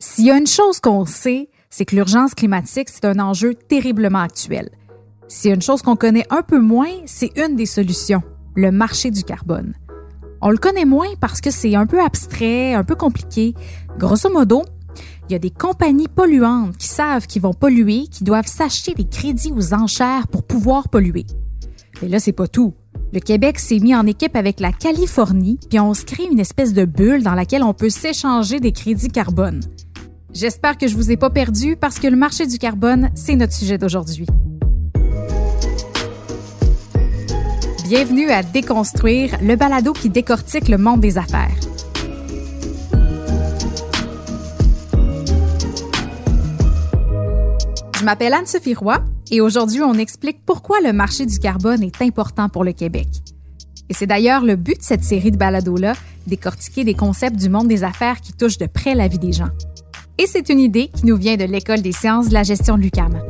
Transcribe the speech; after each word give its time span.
S'il 0.00 0.26
y 0.26 0.30
a 0.30 0.38
une 0.38 0.46
chose 0.46 0.78
qu'on 0.78 1.04
sait, 1.06 1.48
c'est 1.70 1.84
que 1.84 1.96
l'urgence 1.96 2.32
climatique, 2.34 2.88
c'est 2.88 3.04
un 3.04 3.18
enjeu 3.18 3.54
terriblement 3.54 4.20
actuel. 4.20 4.70
S'il 5.26 5.48
y 5.48 5.52
a 5.52 5.56
une 5.56 5.62
chose 5.62 5.82
qu'on 5.82 5.96
connaît 5.96 6.24
un 6.30 6.42
peu 6.42 6.60
moins, 6.60 6.92
c'est 7.04 7.32
une 7.36 7.56
des 7.56 7.66
solutions, 7.66 8.22
le 8.54 8.70
marché 8.70 9.10
du 9.10 9.24
carbone. 9.24 9.74
On 10.40 10.50
le 10.50 10.56
connaît 10.56 10.84
moins 10.84 11.08
parce 11.20 11.40
que 11.40 11.50
c'est 11.50 11.74
un 11.74 11.84
peu 11.84 12.00
abstrait, 12.00 12.74
un 12.74 12.84
peu 12.84 12.94
compliqué. 12.94 13.54
Grosso 13.98 14.30
modo, 14.32 14.62
il 15.28 15.32
y 15.32 15.34
a 15.34 15.40
des 15.40 15.50
compagnies 15.50 16.06
polluantes 16.06 16.76
qui 16.76 16.86
savent 16.86 17.26
qu'ils 17.26 17.42
vont 17.42 17.52
polluer, 17.52 18.06
qui 18.06 18.22
doivent 18.22 18.46
s'acheter 18.46 18.94
des 18.94 19.08
crédits 19.08 19.52
aux 19.52 19.74
enchères 19.74 20.28
pour 20.28 20.44
pouvoir 20.44 20.90
polluer. 20.90 21.26
Mais 22.02 22.08
là, 22.08 22.20
c'est 22.20 22.30
pas 22.30 22.46
tout. 22.46 22.72
Le 23.12 23.18
Québec 23.18 23.58
s'est 23.58 23.80
mis 23.80 23.96
en 23.96 24.06
équipe 24.06 24.36
avec 24.36 24.60
la 24.60 24.70
Californie, 24.70 25.58
puis 25.68 25.80
on 25.80 25.92
se 25.92 26.04
crée 26.04 26.28
une 26.30 26.38
espèce 26.38 26.72
de 26.72 26.84
bulle 26.84 27.24
dans 27.24 27.34
laquelle 27.34 27.64
on 27.64 27.74
peut 27.74 27.90
s'échanger 27.90 28.60
des 28.60 28.70
crédits 28.70 29.08
carbone. 29.08 29.60
J'espère 30.40 30.78
que 30.78 30.86
je 30.86 30.94
vous 30.94 31.10
ai 31.10 31.16
pas 31.16 31.30
perdu 31.30 31.74
parce 31.74 31.98
que 31.98 32.06
le 32.06 32.14
marché 32.14 32.46
du 32.46 32.58
carbone, 32.58 33.10
c'est 33.16 33.34
notre 33.34 33.52
sujet 33.52 33.76
d'aujourd'hui. 33.76 34.24
Bienvenue 37.88 38.30
à 38.30 38.44
Déconstruire, 38.44 39.36
le 39.42 39.56
balado 39.56 39.92
qui 39.92 40.10
décortique 40.10 40.68
le 40.68 40.78
monde 40.78 41.00
des 41.00 41.18
affaires. 41.18 41.56
Je 47.98 48.04
m'appelle 48.04 48.32
Anne-Sophie 48.32 48.74
Roy 48.74 49.02
et 49.32 49.40
aujourd'hui, 49.40 49.82
on 49.82 49.94
explique 49.94 50.44
pourquoi 50.46 50.80
le 50.80 50.92
marché 50.92 51.26
du 51.26 51.40
carbone 51.40 51.82
est 51.82 52.00
important 52.00 52.48
pour 52.48 52.62
le 52.62 52.72
Québec. 52.74 53.08
Et 53.88 53.92
c'est 53.92 54.06
d'ailleurs 54.06 54.44
le 54.44 54.54
but 54.54 54.78
de 54.78 54.84
cette 54.84 55.02
série 55.02 55.32
de 55.32 55.36
balados-là, 55.36 55.94
décortiquer 56.28 56.84
des 56.84 56.94
concepts 56.94 57.34
du 57.34 57.48
monde 57.48 57.66
des 57.66 57.82
affaires 57.82 58.20
qui 58.20 58.34
touchent 58.34 58.58
de 58.58 58.66
près 58.66 58.94
la 58.94 59.08
vie 59.08 59.18
des 59.18 59.32
gens. 59.32 59.50
Et 60.20 60.26
c'est 60.26 60.48
une 60.48 60.58
idée 60.58 60.88
qui 60.88 61.06
nous 61.06 61.16
vient 61.16 61.36
de 61.36 61.44
l'École 61.44 61.80
des 61.80 61.92
sciences 61.92 62.28
de 62.28 62.34
la 62.34 62.42
gestion 62.42 62.76
de 62.76 62.82
l'UCAM. 62.82 63.22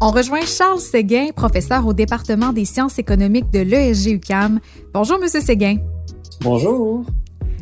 On 0.00 0.10
rejoint 0.10 0.44
Charles 0.44 0.80
Séguin, 0.80 1.28
professeur 1.34 1.86
au 1.86 1.92
département 1.92 2.52
des 2.52 2.64
sciences 2.64 2.98
économiques 2.98 3.50
de 3.52 3.60
l'ESG 3.60 4.14
UCAM. 4.14 4.58
Bonjour, 4.92 5.20
Monsieur 5.20 5.40
Séguin. 5.40 5.76
Bonjour. 6.40 7.04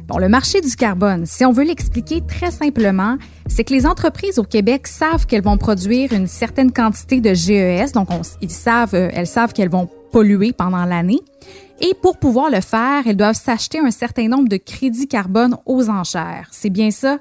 Bon, 0.09 0.19
le 0.19 0.29
marché 0.29 0.63
du 0.63 0.75
carbone, 0.77 1.27
si 1.27 1.45
on 1.45 1.53
veut 1.53 1.65
l'expliquer 1.65 2.23
très 2.23 2.51
simplement, 2.51 3.17
c'est 3.47 3.65
que 3.65 3.75
les 3.75 3.87
entreprises 3.87 4.39
au 4.39 4.43
Québec 4.43 4.87
savent 4.87 5.27
qu'elles 5.27 5.45
vont 5.45 5.59
produire 5.59 6.13
une 6.13 6.27
certaine 6.27 6.73
quantité 6.73 7.21
de 7.21 7.35
GES, 7.35 7.93
donc 7.93 8.09
ils 8.41 8.51
savent, 8.51 8.95
euh, 8.95 9.11
elles 9.13 9.27
savent 9.27 9.53
qu'elles 9.53 9.71
vont 9.71 9.89
polluer 10.11 10.53
pendant 10.53 10.85
l'année. 10.85 11.21
Et 11.81 11.95
pour 11.95 12.17
pouvoir 12.19 12.51
le 12.51 12.61
faire, 12.61 13.03
elles 13.07 13.17
doivent 13.17 13.35
s'acheter 13.35 13.79
un 13.79 13.91
certain 13.91 14.29
nombre 14.29 14.49
de 14.49 14.57
crédits 14.57 15.09
carbone 15.09 15.57
aux 15.67 15.89
enchères. 15.89 16.49
C'est 16.53 16.71
bien 16.71 16.91
ça? 16.91 17.19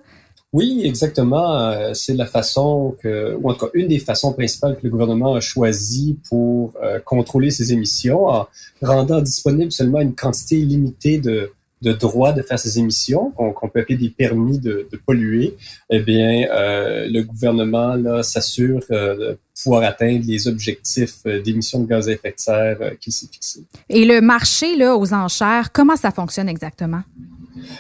Oui, 0.53 0.81
exactement. 0.83 1.57
Euh, 1.57 1.93
c'est 1.95 2.13
la 2.13 2.27
façon 2.27 2.95
que, 3.01 3.35
ou 3.41 3.49
en 3.49 3.55
tout 3.55 3.65
cas, 3.65 3.71
une 3.73 3.87
des 3.87 3.97
façons 3.97 4.33
principales 4.33 4.75
que 4.75 4.83
le 4.83 4.91
gouvernement 4.91 5.33
a 5.33 5.39
choisi 5.39 6.19
pour 6.29 6.73
euh, 6.83 6.99
contrôler 6.99 7.49
ses 7.49 7.73
émissions 7.73 8.27
en 8.27 8.47
rendant 8.81 9.19
disponible 9.19 9.71
seulement 9.71 9.99
une 9.99 10.13
quantité 10.13 10.57
limitée 10.57 11.17
de, 11.17 11.51
de 11.83 11.91
droit 11.91 12.31
de 12.31 12.41
faire 12.41 12.57
ces 12.57 12.79
émissions, 12.79 13.31
qu'on 13.31 13.69
peut 13.69 13.81
appeler 13.81 13.97
des 13.97 14.09
permis 14.09 14.57
de, 14.57 14.87
polluer, 15.05 15.57
eh 15.89 15.99
bien, 15.99 16.47
euh, 16.49 17.07
le 17.09 17.21
gouvernement 17.23 17.95
là 17.95 18.23
s'assure 18.23 18.81
euh, 18.91 19.15
de 19.17 19.37
pouvoir 19.61 19.83
atteindre 19.83 20.23
les 20.25 20.47
objectifs 20.47 21.17
euh, 21.25 21.41
d'émissions 21.41 21.81
de 21.81 21.87
gaz 21.87 22.07
à 22.07 22.13
effet 22.13 22.31
de 22.31 22.39
serre 22.39 22.77
qu'il 23.01 23.11
s'est 23.11 23.27
fixés. 23.29 23.65
Et 23.89 24.05
le 24.05 24.21
marché 24.21 24.77
là 24.77 24.95
aux 24.95 25.13
enchères, 25.13 25.71
comment 25.73 25.97
ça 25.97 26.11
fonctionne 26.11 26.47
exactement? 26.47 27.01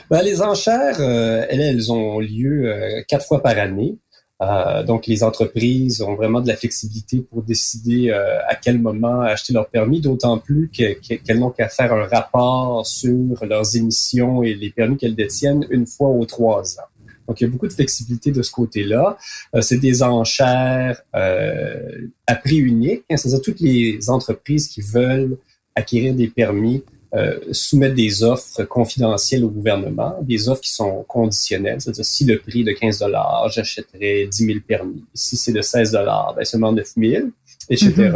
Ben, 0.09 0.21
les 0.21 0.41
enchères, 0.41 0.99
elles, 0.99 1.61
elles 1.61 1.91
ont 1.91 2.19
lieu 2.19 2.71
quatre 3.07 3.25
fois 3.25 3.41
par 3.41 3.57
année. 3.57 3.97
Euh, 4.41 4.83
donc, 4.83 5.07
les 5.07 5.23
entreprises 5.23 6.01
ont 6.01 6.15
vraiment 6.15 6.41
de 6.41 6.47
la 6.47 6.55
flexibilité 6.55 7.21
pour 7.21 7.43
décider 7.43 8.09
euh, 8.09 8.39
à 8.47 8.55
quel 8.55 8.79
moment 8.79 9.21
acheter 9.21 9.53
leur 9.53 9.67
permis, 9.67 10.01
d'autant 10.01 10.37
plus 10.37 10.69
qu'elles 10.69 11.39
n'ont 11.39 11.51
qu'à 11.51 11.69
faire 11.69 11.93
un 11.93 12.05
rapport 12.07 12.85
sur 12.85 13.45
leurs 13.45 13.75
émissions 13.75 14.43
et 14.43 14.53
les 14.53 14.71
permis 14.71 14.97
qu'elles 14.97 15.15
détiennent 15.15 15.65
une 15.69 15.85
fois 15.85 16.09
aux 16.09 16.25
trois 16.25 16.79
ans. 16.79 16.87
Donc, 17.27 17.39
il 17.39 17.45
y 17.45 17.47
a 17.47 17.49
beaucoup 17.49 17.67
de 17.67 17.73
flexibilité 17.73 18.31
de 18.31 18.41
ce 18.41 18.51
côté-là. 18.51 19.17
Euh, 19.55 19.61
c'est 19.61 19.77
des 19.77 20.03
enchères 20.03 21.01
à 21.13 22.35
prix 22.35 22.57
unique, 22.57 23.03
hein, 23.09 23.17
c'est-à-dire 23.17 23.41
toutes 23.41 23.61
les 23.61 24.09
entreprises 24.09 24.67
qui 24.67 24.81
veulent 24.81 25.37
acquérir 25.75 26.13
des 26.15 26.27
permis 26.27 26.83
euh, 27.15 27.37
soumettre 27.51 27.93
des 27.93 28.23
offres 28.23 28.63
confidentielles 28.63 29.43
au 29.43 29.49
gouvernement, 29.49 30.15
des 30.23 30.49
offres 30.49 30.61
qui 30.61 30.73
sont 30.73 31.05
conditionnelles, 31.07 31.79
c'est-à-dire 31.79 32.05
si 32.05 32.25
le 32.25 32.39
prix 32.39 32.61
est 32.61 32.63
de 32.63 32.71
15 32.71 32.97
dollars, 32.97 33.51
j'achèterai 33.53 34.25
10 34.31 34.45
000 34.45 34.59
permis. 34.67 35.03
Si 35.13 35.37
c'est 35.37 35.51
de 35.51 35.61
16 35.61 35.91
dollars, 35.91 36.33
ben 36.35 36.43
seulement 36.43 36.71
9 36.71 36.87
000, 36.97 37.25
etc. 37.69 38.13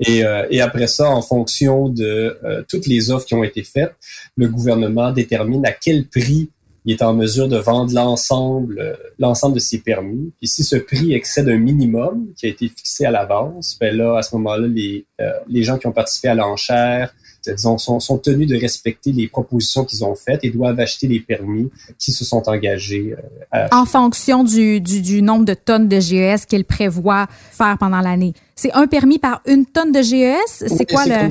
Et, 0.00 0.24
euh, 0.24 0.44
et, 0.50 0.60
après 0.60 0.88
ça, 0.88 1.08
en 1.08 1.22
fonction 1.22 1.88
de 1.88 2.36
euh, 2.42 2.64
toutes 2.68 2.88
les 2.88 3.12
offres 3.12 3.26
qui 3.26 3.34
ont 3.34 3.44
été 3.44 3.62
faites, 3.62 3.94
le 4.36 4.48
gouvernement 4.48 5.12
détermine 5.12 5.64
à 5.64 5.70
quel 5.70 6.08
prix 6.08 6.50
il 6.84 6.94
est 6.94 7.02
en 7.02 7.14
mesure 7.14 7.46
de 7.46 7.58
vendre 7.58 7.94
l'ensemble 7.94 8.98
l'ensemble 9.20 9.54
de 9.54 9.60
ses 9.60 9.78
permis. 9.78 10.32
Puis 10.40 10.48
si 10.48 10.64
ce 10.64 10.74
prix 10.74 11.14
excède 11.14 11.48
un 11.48 11.58
minimum 11.58 12.26
qui 12.36 12.46
a 12.46 12.48
été 12.48 12.66
fixé 12.66 13.04
à 13.04 13.12
l'avance, 13.12 13.78
ben 13.80 13.96
là, 13.96 14.18
à 14.18 14.22
ce 14.22 14.34
moment-là, 14.34 14.66
les, 14.66 15.06
les 15.46 15.62
gens 15.62 15.78
qui 15.78 15.86
ont 15.86 15.92
participé 15.92 16.26
à 16.26 16.34
l'enchère 16.34 17.14
sont, 17.56 17.78
sont 17.78 18.18
tenus 18.18 18.48
de 18.48 18.56
respecter 18.56 19.12
les 19.12 19.28
propositions 19.28 19.84
qu'ils 19.84 20.04
ont 20.04 20.14
faites 20.14 20.44
et 20.44 20.50
doivent 20.50 20.78
acheter 20.80 21.08
les 21.08 21.20
permis 21.20 21.70
qui 21.98 22.12
se 22.12 22.24
sont 22.24 22.48
engagés. 22.48 23.14
Euh, 23.54 23.66
en 23.72 23.84
fonction 23.84 24.44
du, 24.44 24.80
du, 24.80 25.02
du, 25.02 25.22
nombre 25.22 25.44
de 25.44 25.54
tonnes 25.54 25.88
de 25.88 26.00
GES 26.00 26.46
qu'ils 26.46 26.64
prévoient 26.64 27.26
faire 27.50 27.76
pendant 27.78 28.00
l'année. 28.00 28.34
C'est 28.54 28.72
un 28.72 28.86
permis 28.86 29.18
par 29.18 29.42
une 29.46 29.66
tonne 29.66 29.92
de 29.92 30.02
GES? 30.02 30.66
C'est 30.66 30.88
quoi 30.88 31.04
le... 31.06 31.30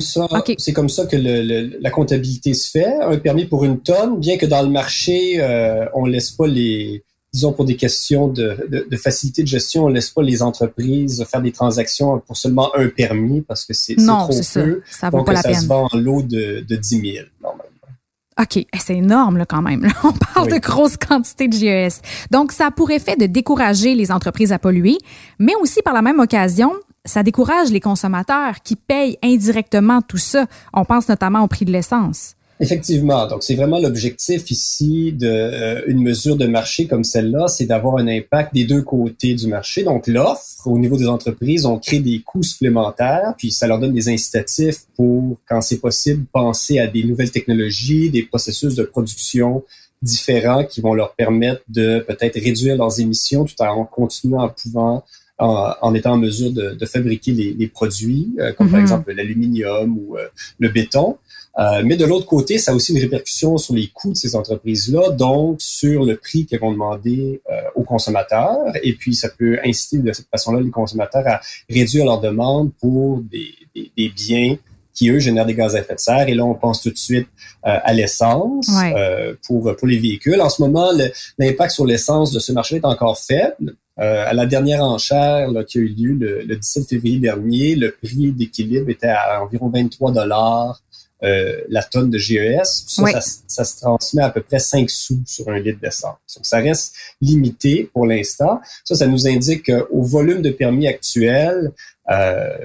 C'est 0.58 0.72
comme 0.72 0.88
ça 0.88 1.06
que 1.06 1.16
le, 1.16 1.78
la 1.80 1.90
comptabilité 1.90 2.52
se 2.54 2.70
fait. 2.70 2.94
Un 3.02 3.18
permis 3.18 3.46
pour 3.46 3.64
une 3.64 3.80
tonne, 3.80 4.18
bien 4.18 4.36
que 4.36 4.46
dans 4.46 4.62
le 4.62 4.68
marché, 4.68 5.36
euh, 5.38 5.86
on 5.94 6.04
laisse 6.04 6.30
pas 6.30 6.46
les 6.46 7.04
disons 7.32 7.52
pour 7.52 7.64
des 7.64 7.76
questions 7.76 8.28
de, 8.28 8.86
de, 8.90 8.96
facilité 8.96 9.42
de 9.42 9.48
gestion, 9.48 9.84
on 9.84 9.88
laisse 9.88 10.10
pas 10.10 10.22
les 10.22 10.42
entreprises 10.42 11.24
faire 11.30 11.40
des 11.40 11.52
transactions 11.52 12.18
pour 12.20 12.36
seulement 12.36 12.74
un 12.76 12.88
permis 12.88 13.40
parce 13.40 13.64
que 13.64 13.72
c'est 13.72 13.96
trop 13.96 14.26
peu. 14.26 14.32
Ça. 14.42 14.62
ça 14.90 15.10
vaut 15.10 15.24
pas 15.24 15.32
la 15.32 15.42
ça 15.42 15.54
se 15.54 15.66
vend 15.66 15.88
en 15.90 15.96
lot 15.96 16.22
de, 16.22 16.64
de 16.66 16.76
10 16.76 16.88
000 17.00 17.26
normalement. 17.40 17.72
OK, 18.40 18.56
eh, 18.56 18.66
c'est 18.78 18.96
énorme 18.96 19.38
là, 19.38 19.46
quand 19.46 19.62
même. 19.62 19.86
On 20.04 20.12
parle 20.12 20.50
de 20.50 20.58
grosses 20.58 20.96
quantités 20.96 21.48
de 21.48 21.52
GES. 21.54 22.00
Donc, 22.30 22.52
ça 22.52 22.66
a 22.66 22.70
pour 22.70 22.90
effet 22.90 23.16
de 23.16 23.26
décourager 23.26 23.94
les 23.94 24.10
entreprises 24.10 24.52
à 24.52 24.58
polluer, 24.58 24.98
mais 25.38 25.54
aussi 25.60 25.82
par 25.82 25.92
la 25.92 26.02
même 26.02 26.18
occasion, 26.18 26.72
ça 27.04 27.22
décourage 27.22 27.70
les 27.70 27.80
consommateurs 27.80 28.62
qui 28.62 28.76
payent 28.76 29.18
indirectement 29.22 30.00
tout 30.02 30.18
ça. 30.18 30.46
On 30.72 30.84
pense 30.84 31.08
notamment 31.08 31.42
au 31.42 31.46
prix 31.46 31.64
de 31.64 31.72
l'essence. 31.72 32.34
Effectivement. 32.62 33.26
Donc, 33.26 33.42
c'est 33.42 33.56
vraiment 33.56 33.80
l'objectif 33.80 34.48
ici 34.52 35.10
d'une 35.10 35.28
euh, 35.28 35.94
mesure 35.96 36.36
de 36.36 36.46
marché 36.46 36.86
comme 36.86 37.02
celle-là, 37.02 37.48
c'est 37.48 37.66
d'avoir 37.66 37.96
un 37.96 38.06
impact 38.06 38.54
des 38.54 38.62
deux 38.62 38.82
côtés 38.82 39.34
du 39.34 39.48
marché. 39.48 39.82
Donc, 39.82 40.06
l'offre, 40.06 40.64
au 40.66 40.78
niveau 40.78 40.96
des 40.96 41.08
entreprises, 41.08 41.66
on 41.66 41.80
crée 41.80 41.98
des 41.98 42.20
coûts 42.20 42.44
supplémentaires, 42.44 43.34
puis 43.36 43.50
ça 43.50 43.66
leur 43.66 43.80
donne 43.80 43.92
des 43.92 44.08
incitatifs 44.08 44.82
pour, 44.94 45.38
quand 45.48 45.60
c'est 45.60 45.80
possible, 45.80 46.24
penser 46.32 46.78
à 46.78 46.86
des 46.86 47.02
nouvelles 47.02 47.32
technologies, 47.32 48.10
des 48.10 48.22
processus 48.22 48.76
de 48.76 48.84
production 48.84 49.64
différents 50.00 50.64
qui 50.64 50.80
vont 50.80 50.94
leur 50.94 51.14
permettre 51.16 51.62
de 51.68 51.98
peut-être 52.06 52.40
réduire 52.40 52.76
leurs 52.76 53.00
émissions 53.00 53.44
tout 53.44 53.60
en 53.60 53.84
continuant 53.84 54.40
à 54.40 54.50
pouvant 54.50 55.02
en, 55.38 55.94
étant 55.94 56.12
en 56.12 56.18
mesure 56.18 56.52
de, 56.52 56.86
fabriquer 56.86 57.32
les, 57.32 57.66
produits, 57.66 58.32
euh, 58.38 58.52
comme 58.52 58.70
par 58.70 58.78
mm-hmm. 58.78 58.82
exemple 58.82 59.12
l'aluminium 59.12 59.98
ou 59.98 60.16
euh, 60.16 60.28
le 60.60 60.68
béton. 60.68 61.16
Euh, 61.58 61.82
mais 61.84 61.96
de 61.96 62.04
l'autre 62.06 62.26
côté, 62.26 62.58
ça 62.58 62.72
a 62.72 62.74
aussi 62.74 62.92
une 62.92 63.00
répercussion 63.00 63.58
sur 63.58 63.74
les 63.74 63.88
coûts 63.88 64.12
de 64.12 64.16
ces 64.16 64.34
entreprises-là, 64.34 65.10
donc 65.10 65.60
sur 65.60 66.04
le 66.04 66.16
prix 66.16 66.46
qu'elles 66.46 66.60
vont 66.60 66.72
demander 66.72 67.42
euh, 67.50 67.60
aux 67.74 67.82
consommateurs. 67.82 68.72
Et 68.82 68.94
puis, 68.94 69.14
ça 69.14 69.28
peut 69.28 69.58
inciter 69.64 69.98
de 69.98 70.12
cette 70.12 70.28
façon-là 70.30 70.60
les 70.60 70.70
consommateurs 70.70 71.26
à 71.26 71.40
réduire 71.68 72.06
leurs 72.06 72.20
demandes 72.20 72.70
pour 72.80 73.20
des, 73.20 73.54
des, 73.74 73.92
des, 73.96 74.08
biens 74.08 74.56
qui, 74.94 75.10
eux, 75.10 75.18
génèrent 75.18 75.46
des 75.46 75.54
gaz 75.54 75.76
à 75.76 75.80
effet 75.80 75.94
de 75.94 76.00
serre. 76.00 76.28
Et 76.28 76.34
là, 76.34 76.44
on 76.44 76.54
pense 76.54 76.82
tout 76.82 76.90
de 76.90 76.96
suite 76.96 77.28
euh, 77.66 77.78
à 77.82 77.92
l'essence 77.92 78.70
pour, 79.46 79.76
pour 79.76 79.86
les 79.86 79.98
véhicules. 79.98 80.40
En 80.40 80.48
ce 80.48 80.62
moment, 80.62 80.90
l'impact 81.38 81.70
sur 81.72 81.84
l'essence 81.84 82.32
de 82.32 82.38
ce 82.38 82.52
marché 82.52 82.76
est 82.76 82.84
encore 82.84 83.18
faible. 83.18 83.76
à 83.98 84.32
la 84.32 84.46
dernière 84.46 84.82
enchère 84.82 85.50
là, 85.50 85.64
qui 85.64 85.78
a 85.78 85.80
eu 85.82 85.88
lieu 85.88 86.12
le, 86.14 86.42
le 86.42 86.56
17 86.56 86.88
février 86.88 87.18
dernier, 87.18 87.74
le 87.74 87.92
prix 87.92 88.32
d'équilibre 88.32 88.88
était 88.88 89.08
à 89.08 89.42
environ 89.42 89.68
23 89.68 90.12
dollars 90.12 90.82
euh, 91.24 91.60
la 91.68 91.82
tonne 91.82 92.10
de 92.10 92.18
GES. 92.18 92.84
Ça, 92.86 93.20
ça, 93.46 93.64
se 93.64 93.80
transmet 93.80 94.22
à 94.22 94.30
peu 94.30 94.42
près 94.42 94.58
5 94.58 94.90
sous 94.90 95.20
sur 95.24 95.48
un 95.48 95.58
litre 95.58 95.78
d'essence. 95.80 96.16
Donc, 96.34 96.44
ça 96.44 96.58
reste 96.58 96.94
limité 97.20 97.90
pour 97.92 98.06
l'instant. 98.06 98.60
Ça, 98.84 98.94
ça 98.94 99.06
nous 99.06 99.26
indique 99.26 99.66
qu'au 99.66 100.02
volume 100.02 100.42
de 100.42 100.50
permis 100.50 100.88
actuel, 100.88 101.72
euh, 102.10 102.56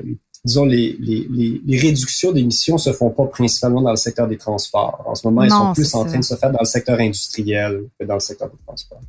disons, 0.43 0.65
les, 0.65 0.97
les, 0.99 1.27
les, 1.65 1.77
réductions 1.77 2.31
d'émissions 2.31 2.77
se 2.77 2.91
font 2.93 3.09
pas 3.09 3.25
principalement 3.25 3.81
dans 3.81 3.91
le 3.91 3.97
secteur 3.97 4.27
des 4.27 4.37
transports. 4.37 5.03
En 5.05 5.13
ce 5.13 5.27
moment, 5.27 5.43
elles 5.43 5.51
sont 5.51 5.73
plus 5.73 5.93
en 5.95 6.05
train 6.05 6.19
de 6.19 6.23
se 6.23 6.35
faire 6.35 6.51
dans 6.51 6.59
le 6.61 6.65
secteur 6.65 6.99
industriel 6.99 7.83
que 7.99 8.05
dans 8.05 8.15
le 8.15 8.19
secteur 8.19 8.49
des 8.49 8.57
transports. 8.65 9.01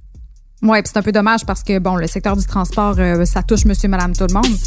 Oui, 0.62 0.78
c'est 0.84 0.96
un 0.96 1.02
peu 1.02 1.12
dommage 1.12 1.46
parce 1.46 1.62
que, 1.62 1.78
bon, 1.78 1.94
le 1.94 2.08
secteur 2.08 2.36
du 2.36 2.44
transport, 2.44 2.96
euh, 2.98 3.24
ça 3.24 3.42
touche 3.42 3.64
monsieur, 3.64 3.88
madame, 3.88 4.14
tout 4.14 4.26
le 4.28 4.34
monde. 4.34 4.58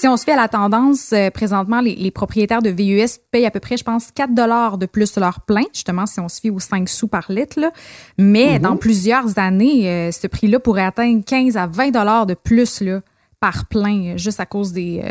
Si 0.00 0.06
on 0.06 0.16
se 0.16 0.22
fait 0.22 0.32
à 0.32 0.36
la 0.36 0.46
tendance, 0.46 1.12
euh, 1.12 1.28
présentement, 1.30 1.80
les, 1.80 2.10
propriétaires 2.12 2.62
de 2.62 2.70
VUS 2.70 3.18
payent 3.32 3.46
à 3.46 3.50
peu 3.50 3.58
près, 3.58 3.76
je 3.76 3.82
pense, 3.82 4.12
4 4.12 4.32
dollars 4.32 4.78
de 4.78 4.86
plus 4.86 5.16
leur 5.16 5.40
plein, 5.40 5.64
justement, 5.74 6.06
si 6.06 6.20
on 6.20 6.28
se 6.28 6.40
fie 6.40 6.50
aux 6.50 6.60
5 6.60 6.88
sous 6.88 7.08
par 7.08 7.32
litre. 7.32 7.58
Là. 7.58 7.72
Mais 8.16 8.54
mhm. 8.54 8.62
dans 8.62 8.76
plusieurs 8.76 9.40
années, 9.40 9.90
euh, 9.90 10.12
ce 10.12 10.28
prix-là 10.28 10.60
pourrait 10.60 10.84
atteindre 10.84 11.24
15 11.24 11.56
à 11.56 11.66
20 11.66 11.90
dollars 11.90 12.26
de 12.26 12.34
plus 12.34 12.80
là, 12.80 13.00
par 13.40 13.66
plein, 13.66 14.16
juste 14.16 14.38
à 14.38 14.46
cause 14.46 14.72
des, 14.72 15.00
euh, 15.04 15.10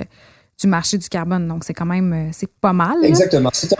du 0.62 0.68
marché 0.68 0.98
du 0.98 1.10
carbone. 1.10 1.50
Donc, 1.50 1.66
c'est 1.66 1.74
quand 1.74 1.86
même, 1.86 2.30
c'est 2.32 2.50
pas 2.62 2.72
mal. 2.72 3.04
Exactement. 3.04 3.50
C'est 3.52 3.76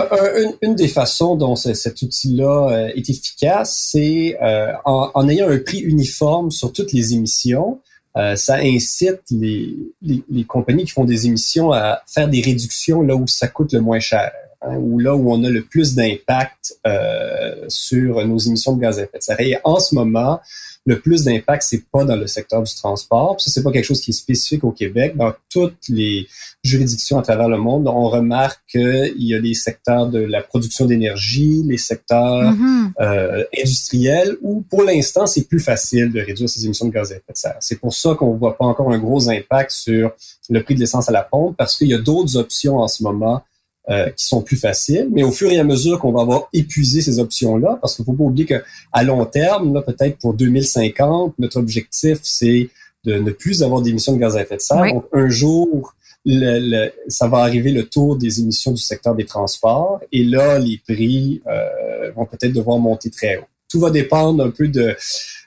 une, 0.62 0.76
des 0.76 0.90
façons 0.90 1.38
dont 1.38 1.56
cet 1.56 2.02
outil-là 2.02 2.90
est 2.94 3.10
efficace, 3.10 3.88
c'est 3.92 4.38
en, 4.84 5.12
en, 5.14 5.30
ayant 5.30 5.50
un 5.50 5.60
prix 5.60 5.80
uniforme 5.80 6.52
sur 6.52 6.74
toutes 6.74 6.92
les 6.92 7.14
émissions, 7.14 7.80
euh, 8.18 8.36
ça 8.36 8.56
incite 8.56 9.22
les, 9.30 9.76
les, 10.02 10.44
compagnies 10.46 10.86
qui 10.86 10.92
font 10.92 11.06
des 11.06 11.28
émissions 11.28 11.72
à 11.72 12.02
faire 12.08 12.28
des 12.28 12.42
réductions 12.42 13.04
là 13.04 13.16
où 13.16 13.28
ça 13.28 13.48
coûte 13.48 13.74
le 13.74 13.80
moins 13.80 14.00
cher, 14.00 14.32
hein, 14.62 14.76
ou 14.78 14.98
là 14.98 15.16
où 15.16 15.32
on 15.32 15.44
a 15.44 15.50
le 15.50 15.64
plus 15.64 15.94
d'impact 15.94 16.74
euh, 16.88 17.66
sur 17.68 18.26
nos 18.26 18.40
émissions 18.40 18.76
de 18.76 18.82
gaz 18.82 18.98
à 18.98 19.04
effet 19.04 19.20
de 19.20 19.24
serre. 19.24 19.40
Et 19.42 19.58
en 19.64 19.80
ce 19.80 19.94
moment, 19.94 20.40
le 20.88 21.00
plus 21.00 21.26
d'impact, 21.26 21.64
c'est 21.64 21.84
pas 21.92 22.06
dans 22.06 22.16
le 22.16 22.28
secteur 22.28 22.64
du 22.64 22.74
transport. 22.74 23.36
Ça, 23.42 23.52
c'est 23.52 23.62
pas 23.62 23.74
quelque 23.74 23.84
chose 23.84 24.00
qui 24.00 24.12
est 24.12 24.14
spécifique 24.14 24.64
au 24.64 24.72
Québec. 24.72 25.18
Dans 25.18 25.34
toutes 25.52 25.90
les 25.90 26.28
juridictions 26.64 27.20
à 27.20 27.22
travers 27.22 27.50
le 27.50 27.58
monde, 27.58 27.90
on 27.90 28.08
remarque 28.08 28.62
qu'il 28.72 29.14
y 29.18 29.36
a 29.36 29.42
des 29.42 29.54
secteurs 29.54 30.08
de 30.08 30.20
la 30.20 30.42
production 30.42 30.86
d'énergie, 30.86 31.62
les 31.66 31.78
secteurs 31.78 32.54
mm-hmm. 32.54 32.92
euh, 33.02 33.44
industriels, 33.60 34.38
où 34.42 34.62
pour 34.62 34.84
l'instant, 34.84 35.28
c'est 35.28 35.44
plus 35.44 35.60
facile 35.60 36.10
de 36.10 36.22
réduire 36.22 36.48
ces 36.48 36.64
émissions 36.66 36.88
de 36.88 36.94
gaz 36.94 37.12
à 37.12 37.16
effet 37.16 37.34
de 37.34 37.38
serre. 37.38 37.58
C'est 37.60 37.82
pour 37.82 37.94
ça 37.94 38.16
qu'on 38.16 38.36
voit 38.36 38.58
pas 38.58 38.66
encore 38.66 38.90
un 38.90 38.98
gros 38.98 39.30
impact 39.30 39.72
sur 39.72 40.12
le 40.50 40.64
prix 40.64 40.76
de 40.76 40.80
l'essence 40.80 41.10
à 41.10 41.12
la 41.12 41.24
pompe, 41.24 41.58
parce 41.58 41.76
qu'il 41.76 41.90
y 41.90 41.94
a 41.94 42.00
d'autres 42.00 42.38
options 42.38 42.78
en 42.78 42.88
ce 42.88 43.04
moment 43.04 43.44
euh, 43.90 44.10
qui 44.10 44.26
sont 44.26 44.42
plus 44.42 44.58
faciles. 44.58 45.08
Mais 45.12 45.24
au 45.24 45.32
fur 45.32 45.50
et 45.50 45.60
à 45.60 45.64
mesure 45.64 46.00
qu'on 46.00 46.12
va 46.12 46.22
avoir 46.22 46.50
épuisé 46.52 47.02
ces 47.02 47.20
options-là, 47.20 47.78
parce 47.82 47.96
qu'il 47.96 48.04
faut 48.04 48.12
pas 48.12 48.26
oublier 48.26 48.46
qu'à 48.46 49.04
long 49.04 49.26
terme, 49.26 49.74
là, 49.74 49.82
peut-être 49.82 50.18
pour 50.18 50.34
2050, 50.34 51.36
notre 51.40 51.58
objectif, 51.58 52.20
c'est 52.22 52.70
de 53.06 53.14
ne 53.14 53.32
plus 53.32 53.64
avoir 53.64 53.82
d'émissions 53.82 54.14
de 54.14 54.20
gaz 54.20 54.36
à 54.36 54.42
effet 54.42 54.58
de 54.58 54.62
serre. 54.62 54.94
Donc, 54.94 55.06
un 55.14 55.30
jour, 55.30 55.94
le, 56.26 56.90
ça 57.08 57.30
va 57.30 57.38
arriver 57.38 57.72
le 57.72 57.86
tour 57.86 58.18
des 58.18 58.42
émissions 58.42 58.74
du 58.74 58.82
secteur 58.82 59.16
des 59.16 59.26
transports. 59.26 60.02
Et 60.12 60.26
là, 60.26 60.60
les 60.60 60.82
prix 60.86 61.42
euh, 61.48 62.12
vont 62.14 62.26
peut-être 62.26 62.52
devoir 62.52 62.80
monter 62.80 63.10
très 63.10 63.38
haut. 63.38 63.48
Tout 63.70 63.80
va 63.80 63.90
dépendre 63.90 64.44
un 64.44 64.50
peu 64.50 64.68
de 64.68 64.96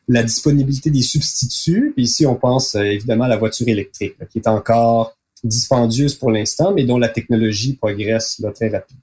la 0.09 0.23
disponibilité 0.23 0.91
des 0.91 1.03
substituts. 1.03 1.93
ici, 1.99 2.25
on 2.25 2.37
pense 2.37 2.75
euh, 2.75 2.85
évidemment 2.85 3.25
à 3.25 3.29
la 3.29 3.37
voiture 3.37 3.69
électrique, 3.69 4.15
qui 4.31 4.39
est 4.39 4.49
encore 4.49 5.15
dispendieuse 5.45 6.15
pour 6.15 6.31
l'instant, 6.31 6.73
mais 6.73 6.85
dont 6.85 6.99
la 6.99 7.09
technologie 7.09 7.77
progresse 7.77 8.39
là, 8.41 8.51
très 8.53 8.69
rapidement. 8.69 9.03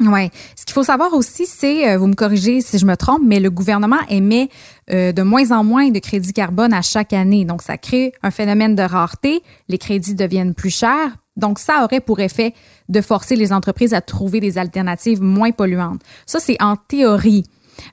Oui. 0.00 0.30
Ce 0.56 0.64
qu'il 0.64 0.72
faut 0.72 0.82
savoir 0.82 1.12
aussi, 1.12 1.44
c'est, 1.44 1.90
euh, 1.90 1.98
vous 1.98 2.06
me 2.06 2.14
corrigez 2.14 2.62
si 2.62 2.78
je 2.78 2.86
me 2.86 2.96
trompe, 2.96 3.20
mais 3.22 3.38
le 3.38 3.50
gouvernement 3.50 4.00
émet 4.08 4.48
euh, 4.90 5.12
de 5.12 5.22
moins 5.22 5.50
en 5.50 5.62
moins 5.62 5.90
de 5.90 5.98
crédits 5.98 6.32
carbone 6.32 6.72
à 6.72 6.80
chaque 6.80 7.12
année. 7.12 7.44
Donc, 7.44 7.60
ça 7.60 7.76
crée 7.76 8.12
un 8.22 8.30
phénomène 8.30 8.74
de 8.74 8.82
rareté. 8.82 9.42
Les 9.68 9.76
crédits 9.76 10.14
deviennent 10.14 10.54
plus 10.54 10.70
chers. 10.70 11.16
Donc, 11.36 11.58
ça 11.58 11.84
aurait 11.84 12.00
pour 12.00 12.20
effet 12.20 12.54
de 12.88 13.00
forcer 13.02 13.36
les 13.36 13.52
entreprises 13.52 13.92
à 13.92 14.00
trouver 14.00 14.40
des 14.40 14.56
alternatives 14.56 15.20
moins 15.20 15.52
polluantes. 15.52 16.00
Ça, 16.24 16.40
c'est 16.40 16.60
en 16.62 16.76
théorie. 16.76 17.44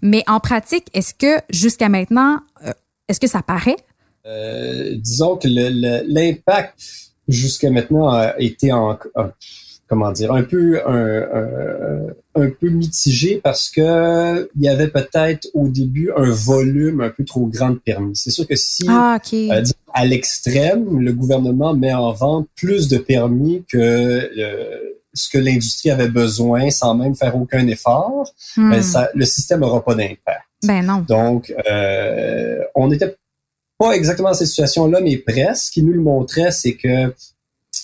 Mais 0.01 0.23
en 0.27 0.39
pratique, 0.39 0.87
est-ce 0.93 1.13
que 1.13 1.41
jusqu'à 1.49 1.89
maintenant, 1.89 2.39
euh, 2.65 2.71
est-ce 3.09 3.19
que 3.19 3.27
ça 3.27 3.41
paraît? 3.41 3.77
disons 4.99 5.37
que 5.37 5.47
l'impact 5.47 7.07
jusqu'à 7.27 7.69
maintenant 7.69 8.09
a 8.09 8.35
été 8.39 8.71
en, 8.71 8.97
comment 9.87 10.11
dire 10.11 10.31
un 10.31 10.43
peu 10.43 10.81
un, 10.85 12.07
un, 12.35 12.49
peu 12.49 12.69
mitigé 12.69 13.39
parce 13.43 13.69
que 13.69 14.49
il 14.55 14.63
y 14.63 14.69
avait 14.69 14.89
peut-être 14.89 15.47
au 15.53 15.67
début 15.67 16.11
un 16.15 16.29
volume 16.29 17.01
un 17.01 17.09
peu 17.09 17.23
trop 17.23 17.45
grand 17.45 17.71
de 17.71 17.79
permis. 17.79 18.15
C'est 18.15 18.31
sûr 18.31 18.47
que 18.47 18.55
si 18.55 18.85
ah, 18.89 19.19
euh, 19.33 19.63
à 19.93 20.05
l'extrême 20.05 20.99
le 20.99 21.13
gouvernement 21.13 21.73
met 21.73 21.93
en 21.93 22.11
vente 22.13 22.47
plus 22.55 22.87
de 22.87 22.97
permis 22.97 23.63
que 23.71 23.77
euh, 23.77 24.97
ce 25.13 25.29
que 25.29 25.37
l'industrie 25.37 25.89
avait 25.89 26.09
besoin 26.09 26.69
sans 26.69 26.93
même 26.95 27.15
faire 27.15 27.35
aucun 27.35 27.65
effort, 27.67 28.31
hmm. 28.55 28.69
ben, 28.69 28.81
ça, 28.83 29.09
le 29.15 29.25
système 29.25 29.61
n'aura 29.61 29.83
pas 29.83 29.95
d'impact. 29.95 30.43
Ben 30.63 30.83
non. 30.83 31.03
Donc, 31.07 31.53
euh, 31.69 32.59
on 32.75 32.91
était 32.91 33.15
pas 33.77 33.91
exactement 33.91 34.33
cette 34.33 34.47
situation-là, 34.47 34.99
mais 35.01 35.17
presque. 35.17 35.65
Ce 35.65 35.71
qui 35.71 35.83
nous 35.83 35.93
le 35.93 36.01
montrait, 36.01 36.51
c'est 36.51 36.75
que 36.75 37.13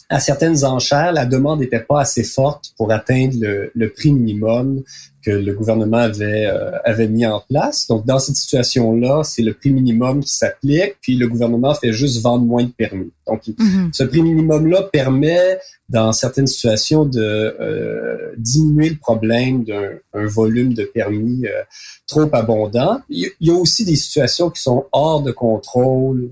à 0.10 0.20
certaines 0.20 0.64
enchères, 0.66 1.12
la 1.12 1.26
demande 1.26 1.60
n'était 1.60 1.80
pas 1.80 2.02
assez 2.02 2.24
forte 2.24 2.74
pour 2.78 2.92
atteindre 2.92 3.36
le, 3.40 3.72
le, 3.74 3.90
prix 3.90 4.12
minimum 4.12 4.84
que 5.24 5.32
le 5.32 5.54
gouvernement 5.54 5.98
avait, 5.98 6.46
euh, 6.46 6.72
avait 6.84 7.08
mis 7.08 7.26
en 7.26 7.42
place. 7.50 7.88
Donc, 7.88 8.06
dans 8.06 8.20
cette 8.20 8.36
situation-là, 8.36 9.24
c'est 9.24 9.42
le 9.42 9.54
prix 9.54 9.72
minimum 9.72 10.22
qui 10.22 10.34
s'applique, 10.34 10.98
puis 11.02 11.16
le 11.16 11.28
gouvernement 11.28 11.74
fait 11.74 11.94
juste 11.94 12.22
vendre 12.22 12.46
moins 12.46 12.64
de 12.64 12.72
permis. 12.72 13.12
Donc, 13.26 13.44
mm-hmm. 13.48 13.94
ce 13.94 14.04
prix 14.04 14.22
minimum-là 14.22 14.84
permet, 14.92 15.60
dans 15.88 16.12
certaines 16.12 16.48
situations, 16.48 17.06
de 17.06 17.22
euh, 17.22 18.34
diminuer 18.38 18.90
le 18.90 18.98
problème 18.98 19.64
d'un 19.64 20.26
volume 20.26 20.74
de 20.74 20.84
permis 20.84 21.46
euh, 21.46 21.62
trop 22.08 22.28
abondant. 22.34 23.00
Il 23.10 23.32
y 23.40 23.50
a 23.50 23.54
aussi 23.54 23.86
des 23.86 23.96
situations 23.96 24.50
qui 24.50 24.62
sont 24.62 24.86
hors 24.92 25.24
de 25.24 25.32
contrôle 25.32 26.32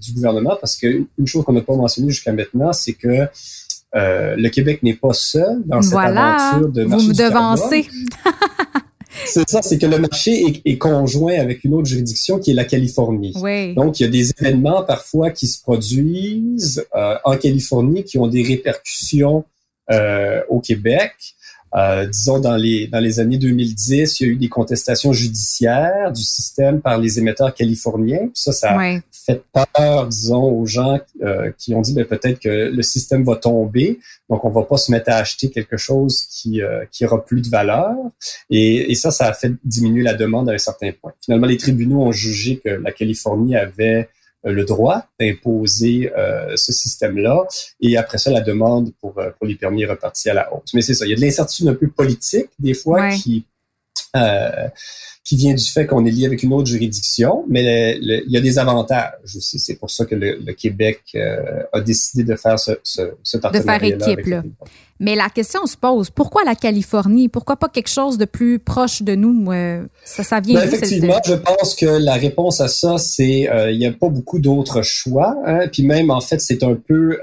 du 0.00 0.14
gouvernement, 0.14 0.56
parce 0.58 0.74
qu'une 0.74 1.06
chose 1.26 1.44
qu'on 1.44 1.52
n'a 1.52 1.60
pas 1.60 1.76
mentionnée 1.76 2.08
jusqu'à 2.08 2.32
maintenant, 2.32 2.67
c'est 2.72 2.94
que 2.94 3.26
euh, 3.94 4.34
le 4.36 4.48
Québec 4.50 4.82
n'est 4.82 4.94
pas 4.94 5.14
seul 5.14 5.62
dans 5.64 5.80
cette 5.80 5.94
aventure 5.94 6.68
de 6.68 6.84
marché 6.84 7.06
vous 7.06 7.10
me 7.10 7.14
devancez. 7.14 7.88
c'est 9.24 9.48
ça, 9.48 9.62
c'est 9.62 9.78
que 9.78 9.86
le 9.86 9.98
marché 9.98 10.60
est, 10.64 10.78
conjoint 10.78 11.38
avec 11.38 11.64
une 11.64 11.74
autre 11.74 11.86
juridiction 11.86 12.38
qui 12.38 12.50
est 12.50 12.54
la 12.54 12.64
Californie. 12.64 13.34
Donc, 13.74 14.00
il 14.00 14.04
y 14.04 14.06
a 14.06 14.10
des 14.10 14.30
événements 14.38 14.82
parfois 14.84 15.30
qui 15.30 15.46
se 15.46 15.60
produisent 15.62 16.84
euh, 16.94 17.16
en 17.24 17.36
Californie 17.36 18.04
qui 18.04 18.18
ont 18.18 18.28
des 18.28 18.42
répercussions 18.42 19.44
euh, 19.90 20.42
au 20.48 20.60
Québec. 20.60 21.12
Euh, 21.74 22.06
disons, 22.06 22.38
dans 22.38 22.56
les, 22.56 22.86
dans 22.86 23.00
les 23.00 23.20
années 23.20 23.36
2010, 23.36 24.20
il 24.20 24.26
y 24.26 24.30
a 24.30 24.32
eu 24.32 24.36
des 24.36 24.48
contestations 24.48 25.12
judiciaires 25.12 26.12
du 26.12 26.22
système 26.22 26.80
par 26.80 26.98
les 26.98 27.18
émetteurs 27.18 27.54
californiens. 27.54 28.30
ça, 28.34 28.52
ça 28.52 28.78
a 28.78 28.98
fait 29.28 29.42
peur, 29.52 30.06
disons, 30.06 30.42
aux 30.42 30.66
gens 30.66 30.98
euh, 31.22 31.52
qui 31.58 31.74
ont 31.74 31.82
dit 31.82 31.92
ben, 31.92 32.04
peut-être 32.04 32.38
que 32.40 32.48
le 32.48 32.82
système 32.82 33.24
va 33.24 33.36
tomber, 33.36 33.98
donc 34.30 34.44
on 34.44 34.50
va 34.50 34.62
pas 34.62 34.78
se 34.78 34.90
mettre 34.90 35.10
à 35.10 35.16
acheter 35.16 35.50
quelque 35.50 35.76
chose 35.76 36.22
qui, 36.22 36.62
euh, 36.62 36.84
qui 36.90 37.04
aura 37.04 37.24
plus 37.24 37.42
de 37.42 37.48
valeur. 37.48 37.94
Et, 38.50 38.90
et 38.90 38.94
ça, 38.94 39.10
ça 39.10 39.26
a 39.26 39.34
fait 39.34 39.52
diminuer 39.64 40.02
la 40.02 40.14
demande 40.14 40.48
à 40.48 40.52
un 40.52 40.58
certain 40.58 40.92
point. 40.92 41.12
Finalement, 41.22 41.46
les 41.46 41.58
tribunaux 41.58 42.02
ont 42.02 42.12
jugé 42.12 42.58
que 42.64 42.70
la 42.70 42.92
Californie 42.92 43.54
avait 43.54 44.08
euh, 44.46 44.52
le 44.52 44.64
droit 44.64 45.04
d'imposer 45.20 46.10
euh, 46.16 46.56
ce 46.56 46.72
système-là. 46.72 47.46
Et 47.80 47.98
après 47.98 48.18
ça, 48.18 48.30
la 48.30 48.40
demande 48.40 48.92
pour, 49.00 49.14
pour 49.14 49.46
les 49.46 49.56
permis 49.56 49.82
est 49.82 49.86
repartie 49.86 50.30
à 50.30 50.34
la 50.34 50.52
hausse. 50.54 50.72
Mais 50.72 50.80
c'est 50.80 50.94
ça, 50.94 51.04
il 51.04 51.10
y 51.10 51.12
a 51.12 51.16
de 51.16 51.20
l'incertitude 51.20 51.68
un 51.68 51.74
peu 51.74 51.88
politique, 51.88 52.48
des 52.58 52.74
fois, 52.74 53.10
qui, 53.10 53.44
euh, 54.16 54.68
qui 55.28 55.36
vient 55.36 55.52
du 55.52 55.64
fait 55.64 55.86
qu'on 55.86 56.06
est 56.06 56.10
lié 56.10 56.24
avec 56.24 56.42
une 56.42 56.54
autre 56.54 56.68
juridiction, 56.68 57.44
mais 57.50 57.98
il 58.00 58.30
y 58.30 58.36
a 58.38 58.40
des 58.40 58.58
avantages 58.58 59.36
aussi. 59.36 59.58
C'est 59.58 59.74
pour 59.74 59.90
ça 59.90 60.06
que 60.06 60.14
le, 60.14 60.52
Québec 60.54 61.02
euh, 61.14 61.64
a 61.74 61.82
décidé 61.82 62.24
de 62.24 62.34
faire 62.34 62.58
ce, 62.58 62.72
ce, 62.82 63.02
ce 63.22 63.36
partenariat. 63.36 63.94
De 63.94 64.02
faire 64.02 64.12
équipe, 64.14 64.26
là. 64.26 64.42
Mais 65.00 65.16
la 65.16 65.28
question 65.28 65.66
se 65.66 65.76
pose, 65.76 66.08
pourquoi 66.08 66.44
la 66.44 66.54
Californie? 66.54 67.28
Pourquoi 67.28 67.56
pas 67.56 67.68
quelque 67.68 67.90
chose 67.90 68.16
de 68.16 68.24
plus 68.24 68.58
proche 68.58 69.02
de 69.02 69.14
nous? 69.16 69.52
Euh, 69.52 69.84
ça, 70.02 70.22
ça 70.22 70.40
vient 70.40 70.60
ben, 70.60 70.66
Effectivement, 70.66 71.20
je 71.26 71.34
pense 71.34 71.74
que 71.74 71.84
la 71.84 72.14
réponse 72.14 72.62
à 72.62 72.68
ça, 72.68 72.96
c'est 72.96 73.50
euh, 73.50 73.70
il 73.70 73.78
n'y 73.78 73.86
a 73.86 73.92
pas 73.92 74.08
beaucoup 74.08 74.38
d'autres 74.38 74.80
choix. 74.80 75.36
Hein? 75.44 75.68
Puis 75.70 75.82
même, 75.82 76.10
en 76.10 76.22
fait, 76.22 76.40
c'est 76.40 76.62
un 76.62 76.74
peu 76.74 77.18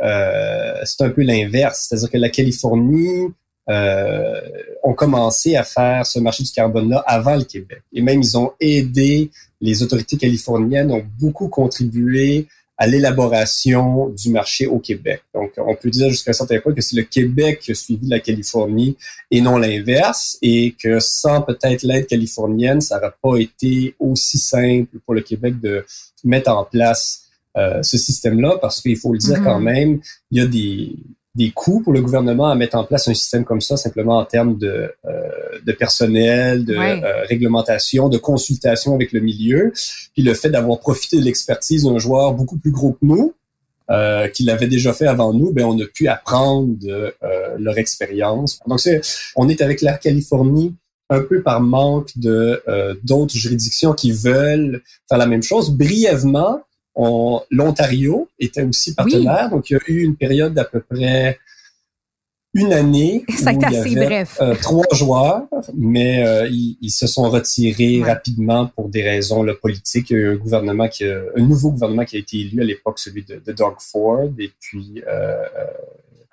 c'est 0.83 1.01
un 1.01 1.09
peu 1.09 1.23
l'inverse. 1.23 1.87
C'est-à-dire 1.89 2.11
que 2.11 2.17
la 2.19 2.29
Californie 2.29 3.31
euh, 3.69 4.39
ont 4.83 4.93
commencé 4.93 5.55
à 5.55 5.63
faire 5.63 6.05
ce 6.05 6.19
marché 6.19 6.43
du 6.43 6.51
carbone-là 6.51 7.03
avant 7.07 7.35
le 7.35 7.43
Québec. 7.43 7.81
Et 7.93 8.01
même, 8.01 8.21
ils 8.21 8.37
ont 8.37 8.51
aidé, 8.59 9.31
les 9.59 9.81
autorités 9.81 10.17
californiennes 10.17 10.91
ont 10.91 11.03
beaucoup 11.19 11.47
contribué 11.47 12.47
à 12.77 12.87
l'élaboration 12.87 14.09
du 14.09 14.29
marché 14.29 14.67
au 14.67 14.79
Québec. 14.79 15.21
Donc, 15.33 15.53
on 15.57 15.75
peut 15.75 15.89
dire 15.89 16.09
jusqu'à 16.09 16.31
un 16.31 16.33
certain 16.33 16.59
point 16.59 16.73
que 16.73 16.81
c'est 16.81 16.97
le 16.97 17.03
Québec 17.03 17.59
qui 17.61 17.71
a 17.71 17.75
suivi 17.75 18.07
la 18.07 18.19
Californie 18.19 18.97
et 19.31 19.39
non 19.41 19.57
l'inverse, 19.57 20.37
et 20.41 20.75
que 20.77 20.99
sans 20.99 21.41
peut-être 21.41 21.83
l'aide 21.83 22.05
californienne, 22.05 22.81
ça 22.81 22.95
n'aurait 22.95 23.13
pas 23.21 23.37
été 23.37 23.95
aussi 23.97 24.37
simple 24.37 24.99
pour 25.05 25.13
le 25.13 25.21
Québec 25.21 25.59
de 25.59 25.85
mettre 26.25 26.51
en 26.51 26.65
place 26.65 27.23
euh, 27.55 27.81
ce 27.81 27.97
système-là, 27.97 28.57
parce 28.61 28.81
qu'il 28.81 28.97
faut 28.97 29.13
le 29.13 29.19
dire 29.19 29.39
mm-hmm. 29.39 29.43
quand 29.43 29.59
même, 29.59 30.01
il 30.31 30.37
y 30.37 30.41
a 30.41 30.47
des, 30.47 30.95
des 31.35 31.51
coûts 31.51 31.81
pour 31.81 31.91
le 31.91 32.01
gouvernement 32.01 32.49
à 32.49 32.55
mettre 32.55 32.77
en 32.77 32.85
place 32.85 33.07
un 33.07 33.13
système 33.13 33.43
comme 33.43 33.61
ça, 33.61 33.75
simplement 33.75 34.17
en 34.17 34.25
termes 34.25 34.57
de, 34.57 34.91
euh, 35.05 35.21
de 35.65 35.71
personnel, 35.73 36.63
de 36.63 36.75
euh, 36.75 37.23
réglementation, 37.25 38.07
de 38.07 38.17
consultation 38.17 38.95
avec 38.95 39.11
le 39.11 39.19
milieu. 39.19 39.73
Puis 40.13 40.23
le 40.23 40.33
fait 40.33 40.49
d'avoir 40.49 40.79
profité 40.79 41.17
de 41.17 41.23
l'expertise 41.23 41.83
d'un 41.83 41.99
joueur 41.99 42.33
beaucoup 42.33 42.57
plus 42.57 42.71
gros 42.71 42.93
que 42.93 43.05
nous, 43.05 43.33
euh, 43.91 44.29
qui 44.29 44.43
l'avait 44.43 44.67
déjà 44.67 44.93
fait 44.93 45.07
avant 45.07 45.33
nous, 45.33 45.51
ben 45.51 45.65
on 45.65 45.77
a 45.79 45.85
pu 45.85 46.07
apprendre 46.07 46.73
de 46.79 47.13
euh, 47.21 47.55
leur 47.59 47.77
expérience. 47.77 48.59
Donc 48.65 48.79
c'est, 48.79 49.01
on 49.35 49.49
est 49.49 49.61
avec 49.61 49.81
la 49.81 49.97
Californie 49.97 50.73
un 51.09 51.21
peu 51.21 51.43
par 51.43 51.61
manque 51.61 52.17
de 52.17 52.63
d'autres 53.03 53.35
juridictions 53.35 53.93
qui 53.93 54.11
veulent 54.11 54.81
faire 55.07 55.19
la 55.19 55.27
même 55.27 55.43
chose. 55.43 55.69
Brièvement, 55.69 56.61
l'Ontario 57.51 58.29
était 58.39 58.63
aussi 58.63 58.95
partenaire, 58.95 59.49
donc 59.49 59.69
il 59.69 59.73
y 59.73 59.75
a 59.75 59.79
eu 59.87 60.03
une 60.03 60.15
période 60.15 60.53
d'à 60.53 60.65
peu 60.65 60.81
près 60.81 61.39
une 62.55 62.71
année. 62.71 63.23
Ça 63.37 63.51
où 63.51 63.59
il 63.85 63.91
y 63.91 63.95
bref. 63.95 64.37
Euh, 64.41 64.55
trois 64.55 64.85
joueurs, 64.93 65.43
mais 65.75 66.25
euh, 66.25 66.47
ils, 66.49 66.89
se 66.89 67.05
sont 67.05 67.29
retirés 67.29 68.01
rapidement 68.01 68.67
pour 68.67 68.89
des 68.89 69.03
raisons 69.03 69.43
là, 69.43 69.53
politiques. 69.53 70.09
Il 70.09 70.13
y 70.13 70.19
a 70.19 70.23
eu 70.23 70.33
un 70.33 70.37
gouvernement 70.37 70.87
qui 70.87 71.03
a, 71.03 71.21
un 71.35 71.41
nouveau 71.41 71.71
gouvernement 71.71 72.05
qui 72.05 72.15
a 72.15 72.19
été 72.19 72.39
élu 72.39 72.61
à 72.61 72.63
l'époque, 72.63 72.97
celui 72.97 73.23
de, 73.23 73.41
de 73.45 73.51
Doug 73.51 73.75
Ford, 73.79 74.29
et 74.39 74.51
puis 74.59 75.03
euh, 75.05 75.43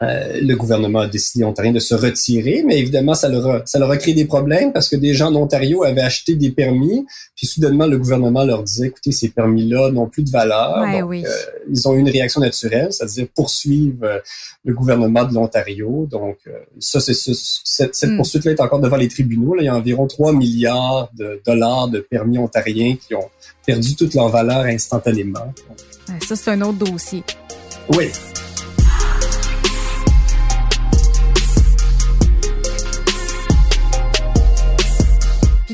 euh, 0.02 0.40
le 0.40 0.54
gouvernement 0.56 1.00
a 1.00 1.06
décidé 1.06 1.44
ontarien 1.44 1.72
de 1.72 1.78
se 1.78 1.94
retirer, 1.94 2.64
mais 2.66 2.78
évidemment, 2.78 3.14
ça 3.14 3.28
leur, 3.28 3.46
a, 3.46 3.62
ça 3.66 3.78
leur 3.78 3.90
a 3.90 3.96
créé 3.96 4.14
des 4.14 4.24
problèmes 4.24 4.72
parce 4.72 4.88
que 4.88 4.96
des 4.96 5.14
gens 5.14 5.30
d'Ontario 5.30 5.84
avaient 5.84 6.02
acheté 6.02 6.34
des 6.34 6.50
permis, 6.50 7.06
puis 7.36 7.46
soudainement, 7.46 7.86
le 7.86 7.98
gouvernement 7.98 8.44
leur 8.44 8.62
disait, 8.62 8.88
écoutez, 8.88 9.12
ces 9.12 9.28
permis-là 9.28 9.90
n'ont 9.90 10.08
plus 10.08 10.22
de 10.22 10.30
valeur. 10.30 10.82
Euh, 10.82 11.22
ils 11.70 11.88
ont 11.88 11.94
eu 11.94 12.00
une 12.00 12.08
réaction 12.08 12.40
naturelle, 12.40 12.92
c'est-à-dire 12.92 13.26
poursuivre 13.34 14.04
euh, 14.04 14.18
le 14.64 14.74
gouvernement 14.74 15.24
de 15.24 15.34
l'Ontario. 15.34 16.08
Donc, 16.10 16.38
ça, 16.78 17.00
c'est 17.00 17.14
cette, 17.14 17.94
cette 17.94 18.10
hmm. 18.10 18.16
poursuite-là 18.16 18.52
est 18.52 18.60
encore 18.60 18.80
devant 18.80 18.96
les 18.96 19.08
tribunaux. 19.08 19.54
Là. 19.54 19.62
Il 19.62 19.66
y 19.66 19.68
a 19.68 19.76
environ 19.76 20.06
3 20.06 20.32
milliards 20.32 21.10
de 21.16 21.40
dollars 21.46 21.88
de 21.88 22.00
permis 22.00 22.38
ontariens 22.38 22.96
qui 22.96 23.14
ont 23.14 23.28
perdu 23.64 23.94
toute 23.94 24.14
leur 24.14 24.28
valeur 24.28 24.64
instantanément. 24.64 25.52
Ça, 26.26 26.36
c'est 26.36 26.50
un 26.50 26.60
autre 26.62 26.78
dossier. 26.78 27.22
Oui. 27.96 28.10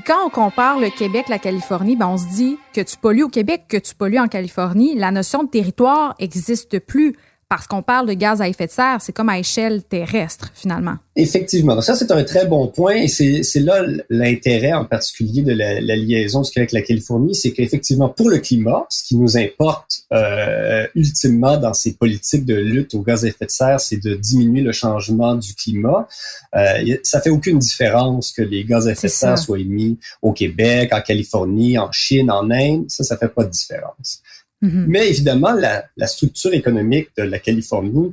Quand 0.02 0.26
on 0.26 0.30
compare 0.30 0.78
le 0.78 0.90
Québec, 0.90 1.28
la 1.28 1.38
Californie, 1.38 1.96
ben 1.96 2.08
on 2.08 2.18
se 2.18 2.26
dit 2.26 2.58
que 2.74 2.80
tu 2.80 2.96
pollues 2.96 3.22
au 3.24 3.28
Québec, 3.28 3.64
que 3.68 3.76
tu 3.76 3.94
pollues 3.94 4.18
en 4.18 4.28
Californie. 4.28 4.94
La 4.94 5.10
notion 5.10 5.42
de 5.42 5.48
territoire 5.48 6.14
existe 6.18 6.78
plus 6.78 7.16
parce 7.48 7.66
qu'on 7.66 7.82
parle 7.82 8.06
de 8.06 8.12
gaz 8.12 8.42
à 8.42 8.48
effet 8.48 8.66
de 8.66 8.72
serre, 8.72 8.98
c'est 9.00 9.12
comme 9.12 9.30
à 9.30 9.38
échelle 9.38 9.82
terrestre 9.82 10.50
finalement. 10.54 10.96
Effectivement. 11.16 11.74
Donc 11.74 11.84
ça, 11.84 11.94
c'est 11.94 12.10
un 12.12 12.22
très 12.22 12.46
bon 12.46 12.68
point 12.68 12.94
et 12.94 13.08
c'est 13.08 13.60
là 13.60 13.82
l'intérêt 14.10 14.74
en 14.74 14.84
particulier 14.84 15.42
de 15.42 15.52
la, 15.52 15.80
liaison 15.80 16.42
du 16.42 16.50
Québec 16.50 16.72
avec 16.74 16.82
la 16.82 16.86
Californie, 16.86 17.34
c'est 17.34 17.52
qu'effectivement, 17.52 18.08
pour 18.08 18.28
le 18.28 18.38
climat, 18.38 18.86
ce 18.90 19.02
qui 19.02 19.16
nous 19.16 19.36
importe 19.36 20.02
euh, 20.12 20.86
ultimement 20.94 21.56
dans 21.56 21.72
ces 21.72 21.94
politiques 21.94 22.44
de 22.44 22.54
lutte 22.54 22.94
au 22.94 23.00
gaz 23.00 23.24
à 23.24 23.28
effet 23.28 23.46
de 23.46 23.50
serre, 23.50 23.80
c'est 23.80 24.02
de 24.02 24.14
diminuer 24.14 24.60
le 24.60 24.72
changement 24.72 25.34
du 25.34 25.54
climat. 25.54 26.06
Euh, 26.54 26.96
ça 27.02 27.20
fait 27.20 27.30
aucune 27.30 27.58
différence 27.58 28.30
que 28.30 28.42
les 28.42 28.64
gaz 28.64 28.86
à 28.86 28.92
effet 28.92 29.08
de 29.08 29.12
serre 29.12 29.38
soient 29.38 29.58
émis 29.58 29.98
au 30.20 30.32
Québec, 30.32 30.92
en 30.92 31.00
Californie, 31.00 31.78
en 31.78 31.90
Chine, 31.92 32.30
en 32.30 32.50
Inde. 32.50 32.84
Ça, 32.88 33.04
ça 33.04 33.16
fait 33.16 33.28
pas 33.28 33.44
de 33.44 33.50
différence. 33.50 34.22
Mm-hmm. 34.62 34.84
Mais 34.88 35.08
évidemment, 35.08 35.52
la, 35.52 35.84
la, 35.96 36.06
structure 36.06 36.52
économique 36.52 37.08
de 37.16 37.22
la 37.22 37.38
Californie 37.38 38.12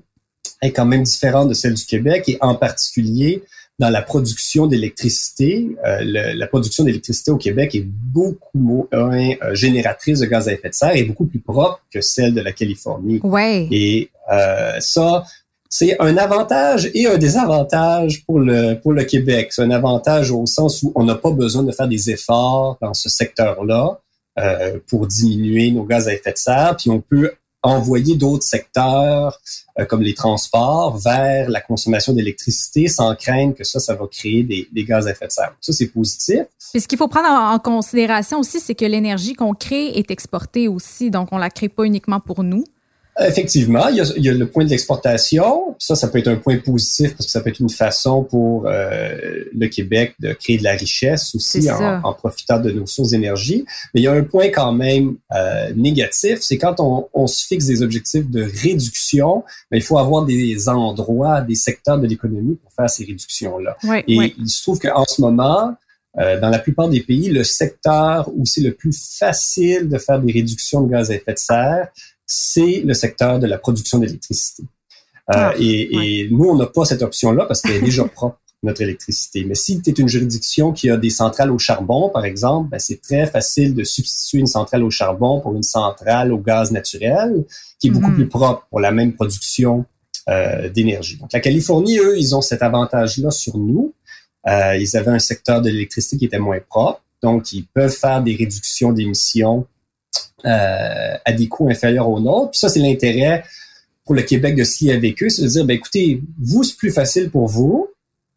est 0.61 0.71
quand 0.71 0.85
même 0.85 1.03
différente 1.03 1.49
de 1.49 1.53
celle 1.53 1.73
du 1.73 1.85
Québec 1.85 2.25
et 2.27 2.37
en 2.41 2.55
particulier 2.55 3.43
dans 3.79 3.89
la 3.89 4.01
production 4.01 4.67
d'électricité. 4.67 5.69
Euh, 5.85 6.33
la 6.35 6.47
production 6.47 6.83
d'électricité 6.83 7.31
au 7.31 7.37
Québec 7.37 7.75
est 7.75 7.85
beaucoup 7.85 8.57
moins 8.57 9.31
euh, 9.43 9.53
génératrice 9.53 10.19
de 10.19 10.25
gaz 10.25 10.47
à 10.47 10.53
effet 10.53 10.69
de 10.69 10.73
serre 10.73 10.95
et 10.95 11.03
beaucoup 11.03 11.25
plus 11.25 11.39
propre 11.39 11.81
que 11.91 12.01
celle 12.01 12.33
de 12.33 12.41
la 12.41 12.53
Californie. 12.53 13.19
Ouais. 13.23 13.67
Et 13.71 14.09
euh, 14.31 14.79
ça, 14.79 15.25
c'est 15.69 15.99
un 15.99 16.15
avantage 16.15 16.89
et 16.93 17.05
un 17.07 17.17
désavantage 17.17 18.23
pour 18.25 18.39
le 18.39 18.75
pour 18.75 18.93
le 18.93 19.03
Québec. 19.03 19.49
C'est 19.51 19.63
un 19.63 19.71
avantage 19.71 20.31
au 20.31 20.45
sens 20.45 20.81
où 20.83 20.93
on 20.95 21.03
n'a 21.03 21.15
pas 21.15 21.31
besoin 21.31 21.63
de 21.63 21.71
faire 21.71 21.87
des 21.89 22.09
efforts 22.09 22.77
dans 22.81 22.93
ce 22.93 23.09
secteur-là. 23.09 23.99
Euh, 24.37 24.79
pour 24.89 25.07
diminuer 25.07 25.71
nos 25.71 25.83
gaz 25.83 26.09
à 26.09 26.13
effet 26.13 26.33
de 26.33 26.37
serre, 26.37 26.75
puis 26.77 26.89
on 26.89 26.99
peut 26.99 27.31
envoyer 27.63 28.15
d'autres 28.15 28.43
secteurs 28.43 29.39
euh, 29.79 29.85
comme 29.85 30.01
les 30.01 30.13
transports 30.13 30.97
vers 30.97 31.49
la 31.49 31.61
consommation 31.61 32.11
d'électricité 32.11 32.89
sans 32.89 33.15
craindre 33.15 33.55
que 33.55 33.63
ça, 33.63 33.79
ça 33.79 33.95
va 33.95 34.07
créer 34.07 34.43
des, 34.43 34.67
des 34.73 34.83
gaz 34.83 35.07
à 35.07 35.11
effet 35.11 35.27
de 35.27 35.31
serre. 35.31 35.55
Ça, 35.61 35.71
c'est 35.71 35.87
positif. 35.87 36.43
Puis 36.73 36.81
ce 36.81 36.87
qu'il 36.87 36.97
faut 36.97 37.07
prendre 37.07 37.29
en, 37.29 37.57
considération 37.59 38.39
aussi, 38.39 38.59
c'est 38.59 38.75
que 38.75 38.83
l'énergie 38.83 39.35
qu'on 39.35 39.53
crée 39.53 39.97
est 39.97 40.11
exportée 40.11 40.67
aussi, 40.67 41.09
donc 41.09 41.29
on 41.31 41.37
la 41.37 41.49
crée 41.49 41.69
pas 41.69 41.85
uniquement 41.85 42.19
pour 42.19 42.43
nous. 42.43 42.65
Effectivement, 43.19 43.87
il 43.87 43.95
y, 43.95 44.01
a, 44.01 44.03
il 44.17 44.25
y, 44.25 44.29
a, 44.29 44.33
le 44.33 44.45
point 44.45 44.65
de 44.65 44.69
l'exportation. 44.69 45.75
Ça, 45.79 45.95
ça 45.95 46.09
peut 46.09 46.17
être 46.17 46.27
un 46.27 46.35
point 46.35 46.57
positif 46.57 47.15
parce 47.15 47.27
que 47.27 47.31
ça 47.31 47.39
peut 47.39 47.49
être 47.49 47.61
une 47.61 47.69
façon 47.69 48.23
pour 48.23 48.67
euh, 48.67 49.45
le 49.53 49.67
Québec 49.67 50.15
de 50.19 50.33
créer 50.33 50.57
de 50.57 50.63
la 50.63 50.73
richesse 50.73 51.33
aussi 51.33 51.71
en, 51.71 52.03
en, 52.03 52.13
profitant 52.13 52.59
de 52.59 52.71
nos 52.71 52.85
sources 52.85 53.11
d'énergie. 53.11 53.65
Mais 53.93 54.01
il 54.01 54.03
y 54.03 54.07
a 54.07 54.11
un 54.11 54.23
point 54.23 54.49
quand 54.49 54.73
même 54.73 55.15
euh, 55.33 55.71
négatif, 55.75 56.39
c'est 56.41 56.57
quand 56.57 56.79
on, 56.79 57.07
on, 57.13 57.25
se 57.27 57.45
fixe 57.45 57.65
des 57.67 57.81
objectifs 57.81 58.29
de 58.29 58.43
réduction, 58.43 59.45
mais 59.71 59.77
il 59.77 59.83
faut 59.83 59.97
avoir 59.97 60.25
des 60.25 60.67
endroits, 60.67 61.39
des 61.39 61.55
secteurs 61.55 61.99
de 61.99 62.07
l'économie 62.07 62.55
pour 62.55 62.73
faire 62.73 62.89
ces 62.89 63.05
réductions-là. 63.05 63.77
Et 64.09 64.35
il 64.37 64.49
se 64.49 64.61
trouve 64.61 64.79
qu'en 64.79 65.05
ce 65.05 65.21
moment, 65.21 65.73
euh, 66.17 66.39
dans 66.39 66.49
la 66.49 66.59
plupart 66.59 66.87
des 66.87 67.01
pays, 67.01 67.29
le 67.29 67.43
secteur 67.43 68.29
où 68.33 68.45
c'est 68.45 68.61
le 68.61 68.73
plus 68.73 68.97
facile 69.17 69.89
de 69.89 69.97
faire 69.97 70.19
des 70.19 70.31
réductions 70.31 70.81
de 70.81 70.91
gaz 70.91 71.11
à 71.11 71.15
effet 71.15 71.33
de 71.33 71.37
serre, 71.37 71.87
c'est 72.25 72.81
le 72.85 72.93
secteur 72.93 73.39
de 73.39 73.47
la 73.47 73.57
production 73.57 73.99
d'électricité. 73.99 74.63
Euh, 75.29 75.33
ah, 75.33 75.53
et, 75.59 76.27
nous, 76.31 76.45
on 76.45 76.55
n'a 76.55 76.67
pas 76.67 76.85
cette 76.85 77.01
option-là 77.01 77.45
parce 77.45 77.61
qu'elle 77.61 77.77
est 77.77 77.81
déjà 77.81 78.03
propre, 78.15 78.39
notre 78.63 78.81
électricité. 78.81 79.43
Mais 79.45 79.55
si 79.55 79.81
tu 79.81 79.91
es 79.91 79.93
une 79.93 80.07
juridiction 80.07 80.71
qui 80.71 80.89
a 80.89 80.97
des 80.97 81.09
centrales 81.09 81.51
au 81.51 81.59
charbon, 81.59 82.09
par 82.09 82.25
exemple, 82.25 82.69
ben, 82.69 82.79
c'est 82.79 83.01
très 83.01 83.27
facile 83.27 83.75
de 83.75 83.83
substituer 83.83 84.39
une 84.39 84.47
centrale 84.47 84.83
au 84.83 84.89
charbon 84.89 85.39
pour 85.39 85.53
une 85.53 85.63
centrale 85.63 86.33
au 86.33 86.39
gaz 86.39 86.71
naturel, 86.71 87.45
qui 87.79 87.87
est 87.87 87.91
beaucoup 87.91 88.09
mhm. 88.09 88.15
plus 88.15 88.27
propre 88.27 88.65
pour 88.69 88.79
la 88.79 88.91
même 88.91 89.13
production 89.13 89.85
euh, 90.29 90.69
d'énergie. 90.69 91.17
Donc, 91.17 91.31
la 91.33 91.39
Californie, 91.39 91.99
eux, 91.99 92.17
ils 92.17 92.35
ont 92.35 92.41
cet 92.41 92.63
avantage-là 92.63 93.29
sur 93.29 93.57
nous. 93.57 93.93
Euh, 94.47 94.75
ils 94.77 94.97
avaient 94.97 95.11
un 95.11 95.19
secteur 95.19 95.61
de 95.61 95.69
l'électricité 95.69 96.17
qui 96.17 96.25
était 96.25 96.39
moins 96.39 96.59
propre, 96.59 97.01
donc 97.23 97.51
ils 97.53 97.65
peuvent 97.65 97.95
faire 97.95 98.21
des 98.21 98.35
réductions 98.35 98.91
d'émissions 98.91 99.65
euh, 100.45 101.17
à 101.25 101.33
des 101.33 101.47
coûts 101.47 101.69
inférieurs 101.69 102.09
aux 102.09 102.19
nôtres. 102.19 102.51
Puis 102.51 102.59
ça, 102.59 102.69
c'est 102.69 102.79
l'intérêt 102.79 103.43
pour 104.05 104.15
le 104.15 104.21
Québec 104.21 104.55
de 104.55 104.63
lier 104.63 104.93
avec 104.93 105.21
eux, 105.23 105.29
c'est 105.29 105.41
de 105.41 105.47
dire, 105.47 105.65
ben 105.65 105.75
écoutez, 105.75 106.21
vous, 106.39 106.63
c'est 106.63 106.77
plus 106.77 106.91
facile 106.91 107.31
pour 107.31 107.47
vous. 107.47 107.87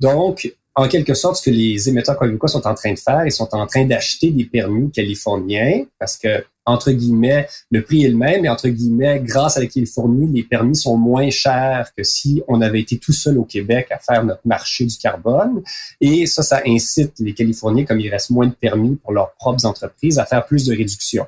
Donc, 0.00 0.50
en 0.74 0.86
quelque 0.86 1.14
sorte, 1.14 1.36
ce 1.36 1.42
que 1.42 1.50
les 1.50 1.88
émetteurs 1.88 2.18
québécois 2.18 2.48
sont 2.48 2.66
en 2.66 2.74
train 2.74 2.92
de 2.92 2.98
faire, 2.98 3.26
ils 3.26 3.32
sont 3.32 3.52
en 3.52 3.66
train 3.66 3.84
d'acheter 3.84 4.30
des 4.30 4.44
permis 4.44 4.90
californiens 4.90 5.84
parce 5.98 6.16
que, 6.16 6.44
entre 6.64 6.92
guillemets, 6.92 7.48
le 7.70 7.82
prix 7.82 8.04
est 8.04 8.08
le 8.08 8.16
même, 8.16 8.44
et 8.44 8.48
entre 8.48 8.68
guillemets, 8.68 9.20
grâce 9.20 9.56
à 9.56 9.60
la 9.60 9.66
Californie, 9.66 10.28
les 10.32 10.44
permis 10.44 10.76
sont 10.76 10.96
moins 10.96 11.30
chers 11.30 11.90
que 11.96 12.04
si 12.04 12.42
on 12.46 12.60
avait 12.60 12.80
été 12.80 12.98
tout 12.98 13.12
seul 13.12 13.38
au 13.38 13.44
Québec 13.44 13.88
à 13.90 13.98
faire 13.98 14.24
notre 14.24 14.42
marché 14.46 14.84
du 14.84 14.96
carbone. 14.96 15.62
Et 16.00 16.26
ça, 16.26 16.42
ça 16.42 16.62
incite 16.64 17.14
les 17.18 17.34
Californiens, 17.34 17.84
comme 17.84 17.98
il 17.98 18.08
reste 18.08 18.30
moins 18.30 18.46
de 18.46 18.54
permis 18.54 18.94
pour 18.96 19.12
leurs 19.12 19.32
propres 19.32 19.66
entreprises, 19.66 20.18
à 20.18 20.26
faire 20.26 20.46
plus 20.46 20.66
de 20.66 20.76
réductions. 20.76 21.26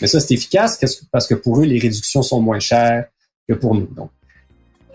Mais 0.00 0.06
ça, 0.06 0.20
c'est 0.20 0.34
efficace 0.34 0.78
parce 1.10 1.26
que 1.26 1.34
pour 1.34 1.60
eux, 1.60 1.64
les 1.64 1.78
réductions 1.78 2.22
sont 2.22 2.40
moins 2.40 2.60
chères 2.60 3.06
que 3.48 3.54
pour 3.54 3.74
nous. 3.74 3.88
Donc, 3.94 4.10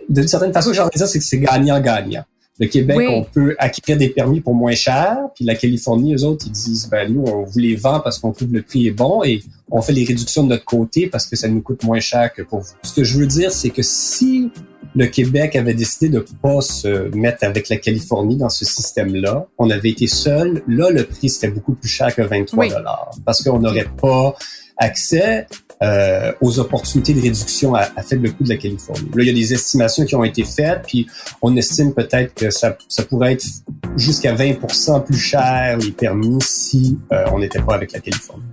d'une 0.09 0.27
certaine 0.27 0.53
façon, 0.53 0.73
j'ai 0.73 0.81
envie 0.81 0.91
de 0.91 0.97
dire, 0.97 1.07
c'est 1.07 1.19
que 1.19 1.25
c'est 1.25 1.39
gagnant-gagnant. 1.39 2.23
Le 2.59 2.67
Québec, 2.67 2.97
on 3.07 3.23
peut 3.23 3.55
acquérir 3.59 3.99
des 3.99 4.09
permis 4.09 4.41
pour 4.41 4.55
moins 4.55 4.73
cher, 4.73 5.17
puis 5.35 5.45
la 5.45 5.53
Californie, 5.53 6.15
eux 6.15 6.23
autres, 6.23 6.45
ils 6.47 6.51
disent, 6.51 6.89
ben 6.89 7.13
nous, 7.13 7.23
on 7.23 7.43
vous 7.43 7.59
les 7.59 7.75
vend 7.75 7.99
parce 7.99 8.17
qu'on 8.17 8.31
trouve 8.31 8.51
le 8.51 8.63
prix 8.63 8.87
est 8.87 8.91
bon 8.91 9.23
et 9.23 9.43
on 9.69 9.81
fait 9.81 9.93
les 9.93 10.03
réductions 10.03 10.43
de 10.43 10.49
notre 10.49 10.65
côté 10.65 11.07
parce 11.07 11.27
que 11.27 11.35
ça 11.35 11.47
nous 11.47 11.61
coûte 11.61 11.83
moins 11.83 11.99
cher 11.99 12.33
que 12.33 12.41
pour 12.41 12.61
vous. 12.61 12.73
Ce 12.81 12.93
que 12.93 13.03
je 13.03 13.19
veux 13.19 13.27
dire, 13.27 13.51
c'est 13.51 13.69
que 13.69 13.83
si 13.83 14.49
le 14.95 15.05
Québec 15.05 15.55
avait 15.55 15.75
décidé 15.75 16.09
de 16.09 16.25
pas 16.41 16.61
se 16.61 17.15
mettre 17.15 17.43
avec 17.43 17.69
la 17.69 17.77
Californie 17.77 18.37
dans 18.37 18.49
ce 18.49 18.65
système-là, 18.65 19.45
on 19.59 19.69
avait 19.69 19.91
été 19.91 20.07
seul, 20.07 20.63
là, 20.67 20.89
le 20.89 21.03
prix, 21.03 21.29
c'était 21.29 21.49
beaucoup 21.49 21.73
plus 21.73 21.89
cher 21.89 22.15
que 22.15 22.23
23 22.23 22.69
dollars 22.69 23.11
parce 23.23 23.43
qu'on 23.43 23.59
n'aurait 23.59 23.89
pas 24.01 24.35
accès 24.77 25.47
euh, 25.83 26.33
aux 26.41 26.59
opportunités 26.59 27.13
de 27.13 27.21
réduction 27.21 27.75
à, 27.75 27.85
faible 28.01 28.31
coût 28.33 28.43
de 28.43 28.49
la 28.49 28.57
Californie. 28.57 29.09
Là, 29.13 29.23
il 29.23 29.27
y 29.27 29.29
a 29.29 29.33
des 29.33 29.53
estimations 29.53 30.05
qui 30.05 30.15
ont 30.15 30.23
été 30.23 30.43
faites, 30.43 30.81
puis 30.87 31.05
on 31.41 31.55
estime 31.55 31.93
peut-être 31.93 32.33
que 32.33 32.49
ça, 32.49 32.75
ça 32.87 33.03
pourrait 33.03 33.33
être 33.33 33.45
jusqu'à 33.95 34.33
20% 34.33 35.05
plus 35.05 35.19
cher 35.19 35.77
les 35.77 35.91
permis 35.91 36.39
si 36.41 36.97
euh, 37.11 37.25
on 37.31 37.39
n'était 37.39 37.61
pas 37.61 37.75
avec 37.75 37.91
la 37.91 37.99
Californie. 37.99 38.43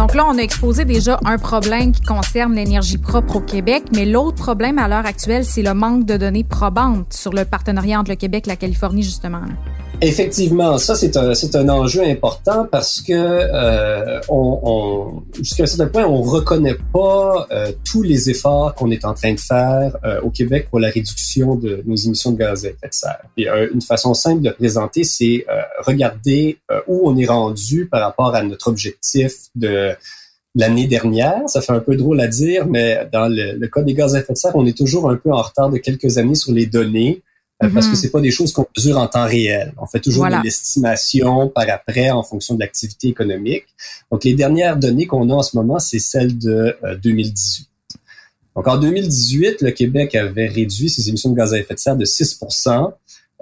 Donc 0.00 0.14
là, 0.14 0.24
on 0.26 0.38
a 0.38 0.40
exposé 0.40 0.86
déjà 0.86 1.20
un 1.26 1.36
problème 1.36 1.92
qui 1.92 2.00
concerne 2.00 2.54
l'énergie 2.54 2.96
propre 2.96 3.36
au 3.36 3.40
Québec, 3.40 3.82
mais 3.92 4.06
l'autre 4.06 4.38
problème 4.38 4.78
à 4.78 4.88
l'heure 4.88 5.04
actuelle, 5.04 5.44
c'est 5.44 5.60
le 5.60 5.74
manque 5.74 6.06
de 6.06 6.16
données 6.16 6.42
probantes 6.42 7.12
sur 7.12 7.34
le 7.34 7.44
partenariat 7.44 8.00
entre 8.00 8.08
le 8.08 8.16
Québec 8.16 8.46
et 8.46 8.50
la 8.50 8.56
Californie, 8.56 9.02
justement. 9.02 9.42
Effectivement, 10.02 10.78
ça 10.78 10.94
c'est 10.94 11.14
un 11.18 11.34
c'est 11.34 11.54
un 11.56 11.68
enjeu 11.68 12.02
important 12.02 12.66
parce 12.70 13.02
que 13.02 13.12
euh, 13.12 14.18
on, 14.30 14.58
on 14.62 15.22
jusqu'à 15.42 15.64
un 15.64 15.66
certain 15.66 15.88
point 15.88 16.04
on 16.06 16.22
reconnaît 16.22 16.78
pas 16.90 17.46
euh, 17.50 17.70
tous 17.84 18.02
les 18.02 18.30
efforts 18.30 18.74
qu'on 18.74 18.90
est 18.90 19.04
en 19.04 19.12
train 19.12 19.34
de 19.34 19.40
faire 19.40 19.98
euh, 20.04 20.22
au 20.22 20.30
Québec 20.30 20.68
pour 20.70 20.80
la 20.80 20.88
réduction 20.88 21.54
de 21.54 21.82
nos 21.84 21.96
émissions 21.96 22.32
de 22.32 22.38
gaz 22.38 22.64
à 22.64 22.70
effet 22.70 22.88
de 22.88 22.94
serre. 22.94 23.20
Et 23.36 23.46
une 23.74 23.82
façon 23.82 24.14
simple 24.14 24.40
de 24.40 24.50
présenter, 24.50 25.04
c'est 25.04 25.44
regarder 25.86 26.58
où 26.86 27.10
on 27.10 27.16
est 27.18 27.26
rendu 27.26 27.86
par 27.86 28.00
rapport 28.00 28.34
à 28.34 28.42
notre 28.42 28.68
objectif 28.68 29.32
de 29.54 29.90
l'année 30.54 30.86
dernière. 30.86 31.42
Ça 31.46 31.60
fait 31.60 31.72
un 31.72 31.80
peu 31.80 31.96
drôle 31.96 32.20
à 32.20 32.26
dire, 32.26 32.66
mais 32.66 33.06
dans 33.12 33.28
le 33.28 33.66
cas 33.66 33.82
des 33.82 33.94
gaz 33.94 34.14
à 34.14 34.20
effet 34.20 34.32
de 34.32 34.38
serre, 34.38 34.56
on 34.56 34.64
est 34.64 34.76
toujours 34.76 35.10
un 35.10 35.16
peu 35.16 35.30
en 35.30 35.42
retard 35.42 35.68
de 35.68 35.76
quelques 35.76 36.16
années 36.16 36.34
sur 36.34 36.52
les 36.52 36.66
données. 36.66 37.22
Euh, 37.62 37.68
parce 37.68 37.86
que 37.86 37.92
mhm. 37.92 37.96
c'est 37.96 38.10
pas 38.10 38.20
des 38.20 38.30
choses 38.30 38.52
qu'on 38.52 38.66
mesure 38.76 38.96
en 38.96 39.06
temps 39.06 39.26
réel. 39.26 39.74
On 39.78 39.86
fait 39.86 40.00
toujours 40.00 40.26
de 40.26 40.42
l'estimation 40.42 41.48
par 41.48 41.68
après 41.68 42.10
en 42.10 42.22
fonction 42.22 42.54
de 42.54 42.60
l'activité 42.60 43.08
économique. 43.08 43.64
Donc, 44.10 44.24
les 44.24 44.34
dernières 44.34 44.76
données 44.76 45.06
qu'on 45.06 45.28
a 45.28 45.34
en 45.34 45.42
ce 45.42 45.56
moment, 45.56 45.78
c'est 45.78 45.98
celles 45.98 46.38
de 46.38 46.76
2018. 47.02 47.66
Euh, 47.66 47.98
Donc, 48.56 48.66
en 48.66 48.78
2018, 48.78 49.60
le 49.60 49.70
Québec 49.72 50.14
avait 50.14 50.46
réduit 50.46 50.88
ses 50.88 51.08
émissions 51.08 51.30
de 51.30 51.36
gaz 51.36 51.52
à 51.52 51.58
effet 51.58 51.74
de 51.74 51.78
serre 51.78 51.96
de 51.96 52.04
6 52.04 52.40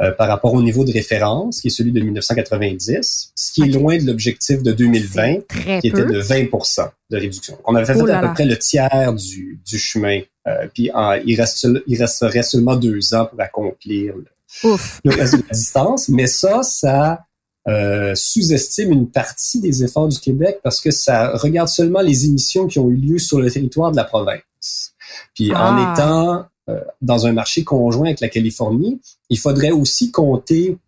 euh, 0.01 0.13
par 0.13 0.29
rapport 0.29 0.55
au 0.55 0.63
niveau 0.63 0.85
de 0.85 0.93
référence, 0.93 1.61
qui 1.61 1.69
est 1.69 1.71
celui 1.71 1.91
de 1.93 2.01
1990, 2.01 3.33
ce 3.35 3.53
qui 3.53 3.63
est 3.63 3.67
loin 3.67 3.99
de 3.99 4.05
l'objectif 4.05 4.63
de 4.63 4.71
2020, 4.73 5.49
qui 5.81 5.89
était 5.89 6.05
de 6.05 6.21
20% 6.21 6.89
de 7.11 7.17
réduction. 7.17 7.59
on 7.65 7.75
avait 7.75 7.85
fait, 7.85 8.01
oh 8.01 8.07
à 8.09 8.21
peu 8.21 8.33
près 8.33 8.45
le 8.45 8.57
tiers 8.57 9.13
du, 9.13 9.61
du 9.67 9.79
chemin. 9.79 10.21
Euh, 10.49 10.67
puis 10.73 10.91
il, 11.27 11.41
reste, 11.41 11.69
il 11.87 11.99
resterait 11.99 12.43
seulement 12.43 12.77
deux 12.77 13.15
ans 13.15 13.27
pour 13.27 13.41
accomplir 13.41 14.15
le, 14.17 14.77
le 15.05 15.15
reste 15.15 15.35
de 15.35 15.43
la 15.43 15.55
distance. 15.55 16.09
Mais 16.09 16.27
ça, 16.27 16.63
ça 16.63 17.27
euh, 17.69 18.15
sous-estime 18.15 18.93
une 18.93 19.11
partie 19.11 19.61
des 19.61 19.85
efforts 19.85 20.09
du 20.09 20.19
Québec 20.19 20.61
parce 20.63 20.81
que 20.81 20.91
ça 20.91 21.37
regarde 21.37 21.69
seulement 21.69 22.01
les 22.01 22.25
émissions 22.25 22.67
qui 22.67 22.79
ont 22.79 22.89
eu 22.89 22.97
lieu 22.97 23.19
sur 23.19 23.41
le 23.41 23.51
territoire 23.51 23.91
de 23.91 23.97
la 23.97 24.05
province. 24.05 24.95
Puis 25.35 25.53
en 25.55 25.77
ah. 25.77 25.93
étant 25.93 26.47
euh, 26.71 26.81
dans 27.03 27.27
un 27.27 27.33
marché 27.33 27.65
conjoint 27.65 28.07
avec 28.07 28.21
la 28.21 28.29
Californie, 28.29 29.01
il 29.29 29.39
faudrait 29.39 29.71
aussi 29.71 30.11
compter 30.11 30.79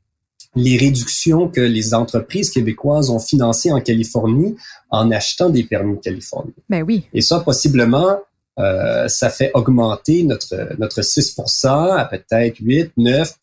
les 0.57 0.76
réductions 0.76 1.49
que 1.49 1.61
les 1.61 1.95
entreprises 1.95 2.50
québécoises 2.50 3.11
ont 3.11 3.21
financées 3.21 3.71
en 3.73 3.81
Californie 3.81 4.57
en 4.90 5.11
achetant 5.11 5.50
des 5.50 5.64
permis 5.64 5.97
de 5.97 6.00
Californie. 6.00 6.52
Ben 6.69 6.83
oui. 6.83 7.05
Et 7.12 7.21
ça, 7.21 7.40
possiblement, 7.40 8.19
euh, 8.61 9.09
ça 9.09 9.31
fait 9.31 9.50
augmenter 9.55 10.23
notre, 10.25 10.76
notre 10.79 11.02
6 11.02 11.37
à 11.64 12.09
peut-être 12.11 12.59
8, 12.61 12.93
9 12.97 13.35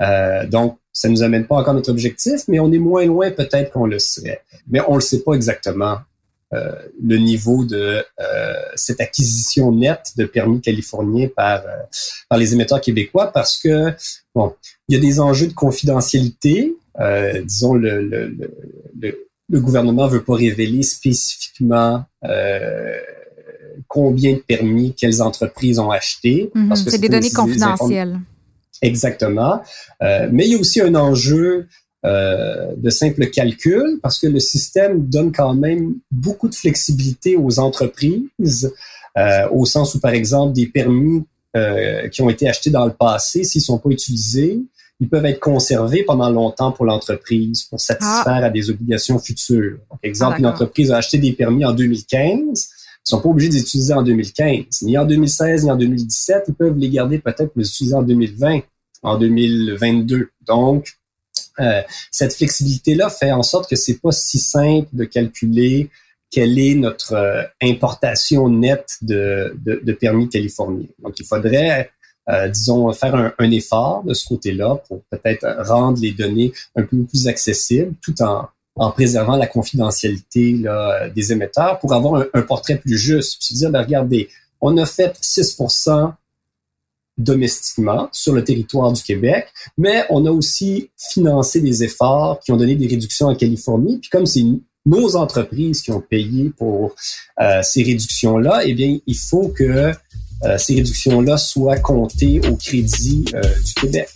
euh, 0.00 0.46
Donc, 0.46 0.78
ça 0.92 1.08
nous 1.08 1.22
amène 1.22 1.46
pas 1.46 1.56
encore 1.56 1.74
notre 1.74 1.90
objectif, 1.90 2.42
mais 2.48 2.58
on 2.58 2.72
est 2.72 2.78
moins 2.78 3.04
loin 3.04 3.30
peut-être 3.30 3.72
qu'on 3.72 3.86
le 3.86 3.98
serait. 3.98 4.42
Mais 4.68 4.80
on 4.88 4.96
le 4.96 5.00
sait 5.00 5.22
pas 5.22 5.34
exactement 5.34 5.98
euh, 6.54 6.72
le 7.02 7.18
niveau 7.18 7.64
de 7.64 8.04
euh, 8.20 8.54
cette 8.74 9.00
acquisition 9.00 9.72
nette 9.72 10.12
de 10.16 10.24
permis 10.24 10.60
californiens 10.60 11.28
par, 11.34 11.62
par 12.28 12.38
les 12.38 12.52
émetteurs 12.52 12.80
québécois 12.80 13.30
parce 13.32 13.58
que, 13.58 13.92
bon, 14.34 14.54
il 14.88 14.96
y 14.96 14.98
a 14.98 15.00
des 15.00 15.20
enjeux 15.20 15.48
de 15.48 15.54
confidentialité. 15.54 16.74
disons, 17.44 17.74
le, 17.74 18.00
le, 18.00 18.28
le, 18.28 19.28
le, 19.50 19.60
gouvernement 19.60 20.08
veut 20.08 20.24
pas 20.24 20.34
révéler 20.34 20.82
spécifiquement 20.82 22.04
combien 23.96 24.34
de 24.34 24.42
permis 24.46 24.92
quelles 24.92 25.22
entreprises 25.22 25.78
ont 25.78 25.90
acheté. 25.90 26.50
Mhm, 26.54 26.76
c'est 26.76 27.00
des 27.00 27.08
données 27.08 27.30
confidentielles. 27.30 28.20
Exactement. 28.82 29.62
mais 30.00 30.44
il 30.46 30.52
y 30.52 30.54
a 30.54 30.58
aussi 30.58 30.82
un 30.82 30.94
enjeu 30.94 31.66
euh, 32.06 32.74
de 32.76 32.88
simple 32.88 33.26
calcul 33.30 33.98
parce 34.00 34.20
que 34.20 34.28
le 34.28 34.38
système 34.38 35.06
donne 35.06 35.32
quand 35.32 35.54
même 35.54 35.94
beaucoup 36.12 36.48
de 36.48 36.54
flexibilité 36.54 37.36
aux 37.36 37.58
entreprises, 37.58 38.72
euh, 39.18 39.48
au 39.50 39.64
sens 39.64 39.94
où, 39.94 40.00
par 40.00 40.12
exemple, 40.12 40.52
des 40.52 40.66
permis 40.66 41.24
euh, 41.56 42.06
qui 42.08 42.22
ont 42.22 42.30
été 42.30 42.48
achetés 42.48 42.70
dans 42.70 42.86
le 42.86 42.92
passé, 42.92 43.42
s'ils 43.42 43.62
sont 43.62 43.78
pas 43.78 43.88
utilisés, 43.88 44.60
ils 45.00 45.08
peuvent 45.08 45.26
être 45.26 45.40
conservés 45.40 46.04
pendant 46.04 46.30
longtemps 46.30 46.70
pour 46.70 46.84
l'entreprise 46.84 47.64
pour 47.64 47.80
satisfaire 47.80 48.24
ah. 48.26 48.46
à 48.46 48.50
des 48.50 48.70
obligations 48.70 49.18
futures. 49.18 49.78
Donc, 49.90 49.98
exemple, 50.04 50.34
ah, 50.36 50.40
une 50.40 50.46
entreprise 50.46 50.92
a 50.92 50.98
acheté 50.98 51.18
des 51.18 51.32
permis 51.32 51.64
en 51.64 51.72
2015, 51.72 52.68
ils 53.06 53.10
sont 53.10 53.20
pas 53.20 53.28
obligés 53.28 53.50
d'utiliser 53.50 53.94
en 53.94 54.02
2015, 54.02 54.82
ni 54.82 54.98
en 54.98 55.04
2016, 55.04 55.64
ni 55.64 55.70
en 55.70 55.76
2017, 55.76 56.44
ils 56.48 56.54
peuvent 56.54 56.76
les 56.76 56.90
garder 56.90 57.20
peut-être 57.20 57.52
pour 57.52 57.60
les 57.60 57.68
utiliser 57.68 57.94
en 57.94 58.02
2020, 58.02 58.60
en 59.02 59.16
2022. 59.16 60.30
Donc, 60.44 60.98
euh, 61.60 61.82
cette 62.10 62.34
flexibilité-là 62.34 63.08
fait 63.08 63.30
en 63.30 63.44
sorte 63.44 63.70
que 63.70 63.76
c'est 63.76 64.00
pas 64.00 64.10
si 64.10 64.38
simple 64.40 64.88
de 64.92 65.04
calculer 65.04 65.88
quelle 66.32 66.58
est 66.58 66.74
notre 66.74 67.12
euh, 67.12 67.42
importation 67.62 68.48
nette 68.48 68.96
de, 69.02 69.56
de, 69.64 69.80
de, 69.84 69.92
permis 69.92 70.28
californiens. 70.28 70.88
Donc, 70.98 71.20
il 71.20 71.26
faudrait, 71.26 71.90
euh, 72.28 72.48
disons, 72.48 72.92
faire 72.92 73.14
un, 73.14 73.32
un, 73.38 73.50
effort 73.52 74.02
de 74.02 74.14
ce 74.14 74.26
côté-là 74.26 74.82
pour 74.88 75.02
peut-être 75.10 75.46
rendre 75.60 76.00
les 76.00 76.10
données 76.10 76.52
un 76.74 76.82
peu 76.82 77.04
plus 77.04 77.28
accessibles 77.28 77.94
tout 78.02 78.20
en, 78.20 78.48
en 78.76 78.90
préservant 78.90 79.36
la 79.36 79.46
confidentialité 79.46 80.52
là, 80.52 81.08
des 81.08 81.32
émetteurs 81.32 81.78
pour 81.78 81.92
avoir 81.92 82.24
un, 82.32 82.42
portrait 82.42 82.76
plus 82.76 82.98
juste. 82.98 83.40
Puis 83.40 83.54
dire, 83.54 83.70
ben, 83.70 83.82
regardez, 83.82 84.28
on 84.60 84.76
a 84.76 84.86
fait 84.86 85.18
6% 85.20 86.12
domestiquement 87.18 88.08
sur 88.12 88.34
le 88.34 88.44
territoire 88.44 88.92
du 88.92 89.02
Québec, 89.02 89.48
mais 89.78 90.04
on 90.10 90.26
a 90.26 90.30
aussi 90.30 90.90
financé 90.98 91.60
des 91.60 91.82
efforts 91.82 92.40
qui 92.40 92.52
ont 92.52 92.56
donné 92.56 92.74
des 92.74 92.86
réductions 92.86 93.28
en 93.28 93.34
Californie. 93.34 93.98
Puis 93.98 94.10
comme 94.10 94.26
c'est 94.26 94.44
nos 94.84 95.16
entreprises 95.16 95.80
qui 95.80 95.90
ont 95.90 96.00
payé 96.00 96.50
pour 96.56 96.94
euh, 97.40 97.60
ces 97.62 97.82
réductions-là, 97.82 98.62
eh 98.64 98.74
bien, 98.74 98.98
il 99.06 99.16
faut 99.16 99.48
que 99.48 99.92
euh, 100.44 100.58
ces 100.58 100.74
réductions-là 100.76 101.38
soient 101.38 101.78
comptées 101.78 102.40
au 102.48 102.56
crédit 102.56 103.24
euh, 103.34 103.40
du 103.64 103.74
Québec. 103.74 104.08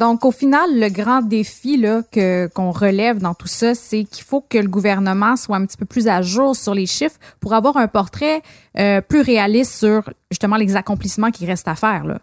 Donc, 0.00 0.24
au 0.24 0.30
final, 0.30 0.80
le 0.80 0.88
grand 0.88 1.20
défi 1.20 1.76
là, 1.76 2.02
que, 2.10 2.46
qu'on 2.46 2.70
relève 2.70 3.18
dans 3.18 3.34
tout 3.34 3.46
ça, 3.46 3.74
c'est 3.74 4.04
qu'il 4.04 4.24
faut 4.24 4.40
que 4.40 4.56
le 4.56 4.66
gouvernement 4.66 5.36
soit 5.36 5.58
un 5.58 5.66
petit 5.66 5.76
peu 5.76 5.84
plus 5.84 6.08
à 6.08 6.22
jour 6.22 6.56
sur 6.56 6.74
les 6.74 6.86
chiffres 6.86 7.18
pour 7.38 7.52
avoir 7.52 7.76
un 7.76 7.86
portrait 7.86 8.40
euh, 8.78 9.02
plus 9.02 9.20
réaliste 9.20 9.74
sur 9.74 10.10
justement 10.30 10.56
les 10.56 10.74
accomplissements 10.74 11.30
qui 11.30 11.44
restent 11.44 11.68
à 11.68 11.74
faire. 11.74 12.18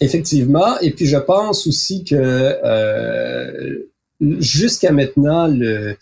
Effectivement. 0.00 0.78
Et 0.78 0.92
puis, 0.92 1.06
je 1.06 1.16
pense 1.16 1.66
aussi 1.66 2.04
que 2.04 2.14
euh, 2.14 3.90
jusqu'à 4.38 4.92
maintenant, 4.92 5.48
le 5.48 5.96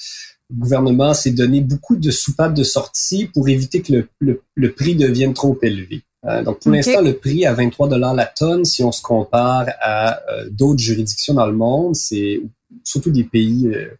gouvernement 0.52 1.14
s'est 1.14 1.31
donné 1.31 1.62
beaucoup 1.62 1.96
de 1.96 2.11
soupapes 2.11 2.52
de 2.52 2.62
sortie 2.62 3.31
pour 3.33 3.48
éviter 3.48 3.81
que 3.81 4.07
le, 4.20 4.42
le 4.55 4.72
prix 4.72 4.94
devienne 4.94 5.33
trop 5.33 5.59
élevé. 5.62 6.02
Euh, 6.27 6.43
donc, 6.43 6.61
pour 6.61 6.73
l'instant, 6.73 7.01
le 7.01 7.15
prix 7.15 7.47
à 7.47 7.53
23 7.53 7.89
dollars 7.89 8.15
la 8.15 8.27
tonne, 8.27 8.65
si 8.65 8.83
on 8.83 8.93
se 8.93 9.03
compare 9.03 9.67
à 9.81 10.21
euh, 10.31 10.49
d'autres 10.51 10.81
juridictions 10.81 11.35
dans 11.35 11.47
le 11.47 11.53
monde, 11.53 11.95
c'est 11.95 12.41
surtout 12.83 13.11
des 13.11 13.25
pays 13.25 13.69
euh, 13.73 13.97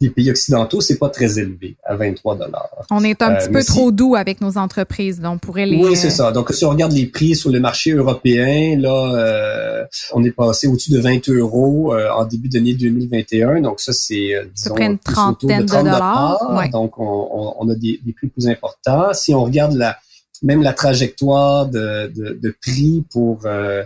des 0.00 0.08
pays 0.08 0.30
occidentaux, 0.30 0.80
c'est 0.80 0.98
pas 0.98 1.08
très 1.08 1.38
élevé 1.38 1.76
à 1.84 1.94
23 1.94 2.36
dollars. 2.36 2.70
On 2.90 3.02
est 3.02 3.20
un 3.22 3.34
petit 3.34 3.50
peu 3.50 3.62
trop 3.62 3.90
doux 3.90 4.14
avec 4.14 4.40
nos 4.40 4.56
entreprises, 4.56 5.20
donc 5.20 5.34
on 5.34 5.38
pourrait 5.38 5.66
les 5.66 5.76
Oui, 5.76 5.96
c'est 5.96 6.10
ça. 6.10 6.32
Donc 6.32 6.50
si 6.52 6.64
on 6.64 6.70
regarde 6.70 6.92
les 6.92 7.06
prix 7.06 7.34
sur 7.34 7.50
le 7.50 7.60
marché 7.60 7.92
européen, 7.92 8.78
là 8.78 9.86
on 10.12 10.22
est 10.24 10.30
passé 10.30 10.68
au-dessus 10.68 10.90
de 10.90 11.00
20 11.00 11.28
euros 11.30 11.94
en 11.94 12.24
début 12.24 12.48
d'année 12.48 12.72
2021. 12.74 13.60
Donc 13.60 13.80
ça 13.80 13.92
c'est 13.92 14.32
disons 14.54 14.76
une 14.76 14.98
trentaine 14.98 15.66
de, 15.66 15.70
dollars. 15.70 16.70
Donc 16.70 16.98
on, 16.98 17.54
on, 17.58 17.68
a 17.68 17.74
des, 17.74 18.00
des 18.02 18.12
prix 18.12 18.28
plus 18.28 18.48
importants. 18.48 19.12
Si 19.12 19.34
on 19.34 19.44
regarde 19.44 19.74
la 19.74 19.98
même 20.42 20.62
la 20.62 20.72
trajectoire 20.72 21.66
de, 21.66 22.10
de, 22.14 22.38
de 22.40 22.54
prix 22.60 23.04
pour 23.10 23.40
euh, 23.44 23.84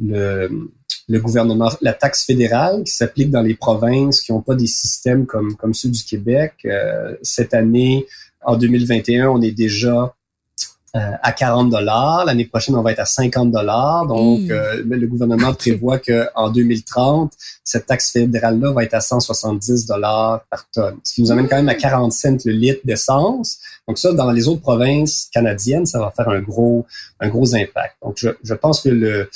le, 0.00 0.70
le, 1.08 1.20
gouvernement, 1.20 1.70
la 1.80 1.92
taxe 1.92 2.24
fédérale 2.24 2.84
qui 2.84 2.92
s'applique 2.92 3.30
dans 3.30 3.42
les 3.42 3.54
provinces 3.54 4.20
qui 4.20 4.32
n'ont 4.32 4.42
pas 4.42 4.54
des 4.54 4.66
systèmes 4.66 5.26
comme, 5.26 5.56
comme 5.56 5.74
ceux 5.74 5.88
du 5.88 6.02
Québec. 6.04 6.54
Euh, 6.64 7.16
cette 7.22 7.54
année, 7.54 8.06
en 8.42 8.56
2021, 8.56 9.28
on 9.28 9.42
est 9.42 9.52
déjà 9.52 10.14
à 11.22 11.32
40 11.32 11.70
dollars. 11.70 12.24
L'année 12.24 12.44
prochaine, 12.44 12.74
on 12.76 12.82
va 12.82 12.92
être 12.92 13.00
à 13.00 13.04
50 13.04 13.50
dollars. 13.50 14.06
Donc, 14.06 14.50
euh, 14.50 14.82
le 14.84 15.06
gouvernement 15.06 15.52
prévoit 15.58 15.98
qu'en 15.98 16.50
2030, 16.50 17.32
cette 17.64 17.86
taxe 17.86 18.12
fédérale-là 18.12 18.72
va 18.72 18.84
être 18.84 18.94
à 18.94 19.00
170 19.00 19.86
dollars 19.86 20.44
par 20.50 20.68
tonne, 20.70 20.96
ce 21.04 21.14
qui 21.14 21.22
nous 21.22 21.32
amène 21.32 21.48
quand 21.48 21.56
même 21.56 21.68
à 21.68 21.74
40 21.74 22.12
cents 22.12 22.36
le 22.44 22.52
litre 22.52 22.80
d'essence. 22.84 23.58
Donc 23.88 23.98
ça, 23.98 24.12
dans 24.12 24.30
les 24.30 24.48
autres 24.48 24.62
provinces 24.62 25.28
canadiennes, 25.32 25.86
ça 25.86 25.98
va 25.98 26.10
faire 26.10 26.28
un 26.28 26.40
gros, 26.40 26.86
un 27.20 27.28
gros 27.28 27.54
impact. 27.54 27.96
Donc, 28.02 28.14
je, 28.16 28.30
je 28.42 28.54
pense 28.54 28.80
que 28.82 28.88
le, 28.88 29.28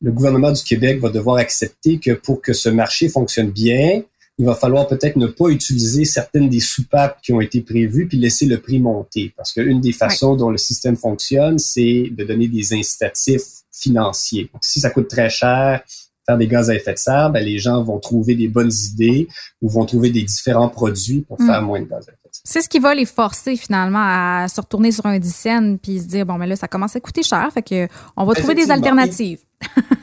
le 0.00 0.12
gouvernement 0.12 0.52
du 0.52 0.62
Québec 0.62 1.00
va 1.00 1.08
devoir 1.08 1.36
accepter 1.36 1.98
que 1.98 2.12
pour 2.12 2.40
que 2.40 2.52
ce 2.52 2.68
marché 2.68 3.08
fonctionne 3.08 3.50
bien, 3.50 4.02
il 4.38 4.46
va 4.46 4.54
falloir 4.54 4.86
peut-être 4.86 5.16
ne 5.16 5.26
pas 5.26 5.48
utiliser 5.48 6.04
certaines 6.04 6.48
des 6.48 6.60
soupapes 6.60 7.20
qui 7.22 7.32
ont 7.32 7.40
été 7.40 7.60
prévues 7.60 8.06
puis 8.06 8.18
laisser 8.18 8.46
le 8.46 8.58
prix 8.58 8.78
monter. 8.78 9.32
Parce 9.36 9.52
qu'une 9.52 9.80
des 9.80 9.92
façons 9.92 10.36
dont 10.36 10.50
le 10.50 10.58
système 10.58 10.96
fonctionne, 10.96 11.58
c'est 11.58 12.10
de 12.10 12.24
donner 12.24 12.46
des 12.46 12.72
incitatifs 12.72 13.42
financiers. 13.72 14.48
Donc, 14.52 14.62
si 14.64 14.80
ça 14.80 14.90
coûte 14.90 15.08
très 15.08 15.28
cher, 15.28 15.82
faire 16.24 16.38
des 16.38 16.46
gaz 16.46 16.70
à 16.70 16.74
effet 16.74 16.92
de 16.92 16.98
serre, 16.98 17.30
ben, 17.30 17.44
les 17.44 17.58
gens 17.58 17.82
vont 17.82 17.98
trouver 17.98 18.36
des 18.36 18.48
bonnes 18.48 18.72
idées 18.92 19.28
ou 19.60 19.68
vont 19.68 19.86
trouver 19.86 20.10
des 20.10 20.22
différents 20.22 20.68
produits 20.68 21.22
pour 21.22 21.38
faire 21.38 21.62
hmm. 21.62 21.66
moins 21.66 21.80
de 21.80 21.86
gaz 21.86 22.08
à 22.08 22.12
effet 22.12 22.28
de 22.28 22.34
serre. 22.34 22.42
C'est 22.44 22.60
ce 22.62 22.68
qui 22.68 22.78
va 22.78 22.94
les 22.94 23.06
forcer 23.06 23.56
finalement 23.56 24.02
à 24.02 24.46
se 24.48 24.60
retourner 24.60 24.92
sur 24.92 25.06
un 25.06 25.18
dixaine 25.18 25.78
puis 25.78 25.98
se 25.98 26.06
dire 26.06 26.26
bon 26.26 26.36
mais 26.36 26.46
là 26.46 26.54
ça 26.54 26.68
commence 26.68 26.94
à 26.94 27.00
coûter 27.00 27.22
cher, 27.22 27.50
fait 27.52 27.62
que 27.62 27.88
on 28.16 28.24
va 28.24 28.34
trouver 28.34 28.54
des 28.54 28.70
alternatives. 28.70 29.40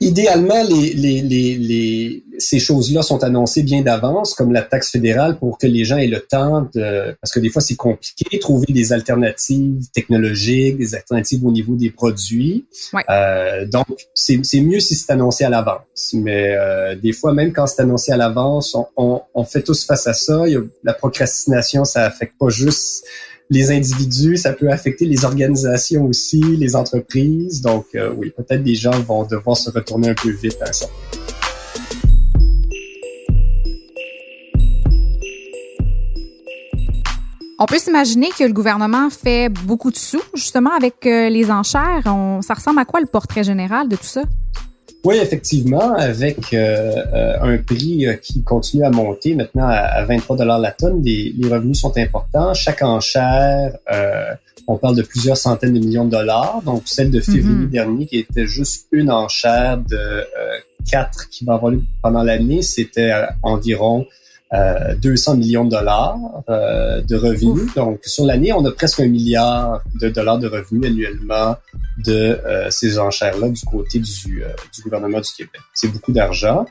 idéalement, 0.00 0.62
les, 0.62 0.94
les, 0.94 1.22
les, 1.22 2.24
ces 2.38 2.58
choses-là 2.58 3.02
sont 3.02 3.22
annoncées 3.24 3.62
bien 3.62 3.82
d'avance, 3.82 4.34
comme 4.34 4.52
la 4.52 4.62
taxe 4.62 4.90
fédérale, 4.90 5.38
pour 5.38 5.58
que 5.58 5.66
les 5.66 5.84
gens 5.84 5.96
aient 5.96 6.06
le 6.06 6.20
temps 6.20 6.68
de... 6.74 7.16
Parce 7.20 7.32
que 7.32 7.40
des 7.40 7.50
fois, 7.50 7.60
c'est 7.60 7.76
compliqué, 7.76 8.38
trouver 8.38 8.72
des 8.72 8.92
alternatives 8.92 9.88
technologiques, 9.92 10.78
des 10.78 10.94
alternatives 10.94 11.44
au 11.44 11.50
niveau 11.50 11.74
des 11.74 11.90
produits. 11.90 12.66
Euh, 13.10 13.66
donc, 13.66 13.86
c'est 14.14 14.60
mieux 14.60 14.80
si 14.80 14.94
c'est 14.94 15.12
annoncé 15.12 15.44
à 15.44 15.50
l'avance. 15.50 16.12
Mais 16.14 16.54
euh, 16.56 16.94
des 16.94 17.12
fois, 17.12 17.32
même 17.32 17.52
quand 17.52 17.66
c'est 17.66 17.82
annoncé 17.82 18.12
à 18.12 18.16
l'avance, 18.16 18.74
on, 18.74 18.86
on, 18.96 19.22
on, 19.34 19.44
fait 19.44 19.62
tous 19.62 19.84
face 19.84 20.06
à 20.06 20.14
ça. 20.14 20.44
la 20.84 20.94
procrastination, 20.94 21.84
ça 21.84 22.04
affecte 22.04 22.34
pas 22.38 22.48
juste 22.48 23.04
les 23.50 23.70
individus, 23.70 24.36
ça 24.36 24.52
peut 24.52 24.70
affecter 24.70 25.06
les 25.06 25.24
organisations 25.24 26.04
aussi, 26.04 26.40
les 26.40 26.76
entreprises. 26.76 27.62
Donc 27.62 27.86
euh, 27.94 28.12
oui, 28.16 28.30
peut-être 28.36 28.62
des 28.62 28.74
gens 28.74 28.98
vont 29.00 29.24
devoir 29.24 29.56
se 29.56 29.70
retourner 29.70 30.10
un 30.10 30.14
peu 30.14 30.30
vite 30.30 30.58
à 30.60 30.72
ça. 30.72 30.86
On 37.60 37.66
peut 37.66 37.78
s'imaginer 37.78 38.28
que 38.38 38.44
le 38.44 38.52
gouvernement 38.52 39.10
fait 39.10 39.48
beaucoup 39.48 39.90
de 39.90 39.96
sous, 39.96 40.22
justement, 40.32 40.70
avec 40.76 41.04
euh, 41.06 41.28
les 41.28 41.50
enchères. 41.50 42.04
Ça 42.42 42.54
ressemble 42.54 42.78
à 42.78 42.84
quoi 42.84 43.00
le 43.00 43.06
portrait 43.06 43.42
général 43.42 43.88
de 43.88 43.96
tout 43.96 44.04
ça? 44.04 44.22
Oui, 45.08 45.16
effectivement, 45.16 45.94
avec 45.94 46.52
euh, 46.52 46.92
euh, 47.14 47.40
un 47.40 47.56
prix 47.56 48.04
euh, 48.04 48.12
qui 48.16 48.42
continue 48.42 48.84
à 48.84 48.90
monter 48.90 49.34
maintenant 49.34 49.66
à, 49.66 50.04
23 50.04 50.36
dollars 50.36 50.58
la 50.58 50.70
tonne, 50.70 51.02
les, 51.02 51.32
revenus 51.50 51.80
sont 51.80 51.96
importants. 51.96 52.52
Chaque 52.52 52.82
enchère, 52.82 53.78
on 54.66 54.76
parle 54.76 54.96
de 54.96 55.00
plusieurs 55.02 55.38
centaines 55.38 55.72
de 55.72 55.78
millions 55.78 56.04
de 56.04 56.10
dollars. 56.10 56.60
Donc, 56.62 56.82
celle 56.84 57.10
de 57.10 57.22
février 57.22 57.64
mm-hmm. 57.64 57.70
dernier, 57.70 58.04
qui 58.04 58.18
était 58.18 58.46
juste 58.46 58.86
une 58.92 59.10
enchère 59.10 59.78
de 59.78 60.26
quatre 60.90 61.30
qui 61.30 61.46
va 61.46 61.54
avoir 61.54 61.72
pendant 62.02 62.22
l'année, 62.22 62.60
c'était 62.60 63.10
environ 63.42 64.04
200 64.52 65.36
millions 65.36 65.64
de 65.64 65.70
dollars 65.70 66.16
de 66.48 67.16
revenus. 67.16 67.74
Donc, 67.74 68.00
sur 68.04 68.24
l'année, 68.24 68.52
on 68.52 68.64
a 68.64 68.72
presque 68.72 69.00
un 69.00 69.08
milliard 69.08 69.82
de 70.00 70.08
dollars 70.08 70.38
de 70.38 70.48
revenus 70.48 70.86
annuellement 70.86 71.56
de 71.98 72.40
euh, 72.46 72.70
ces 72.70 72.98
enchères-là 72.98 73.48
du 73.48 73.64
côté 73.64 73.98
du, 73.98 74.42
euh, 74.42 74.48
du, 74.74 74.82
gouvernement 74.82 75.20
du 75.20 75.30
Québec. 75.32 75.60
C'est 75.74 75.88
beaucoup 75.88 76.12
d'argent. 76.12 76.64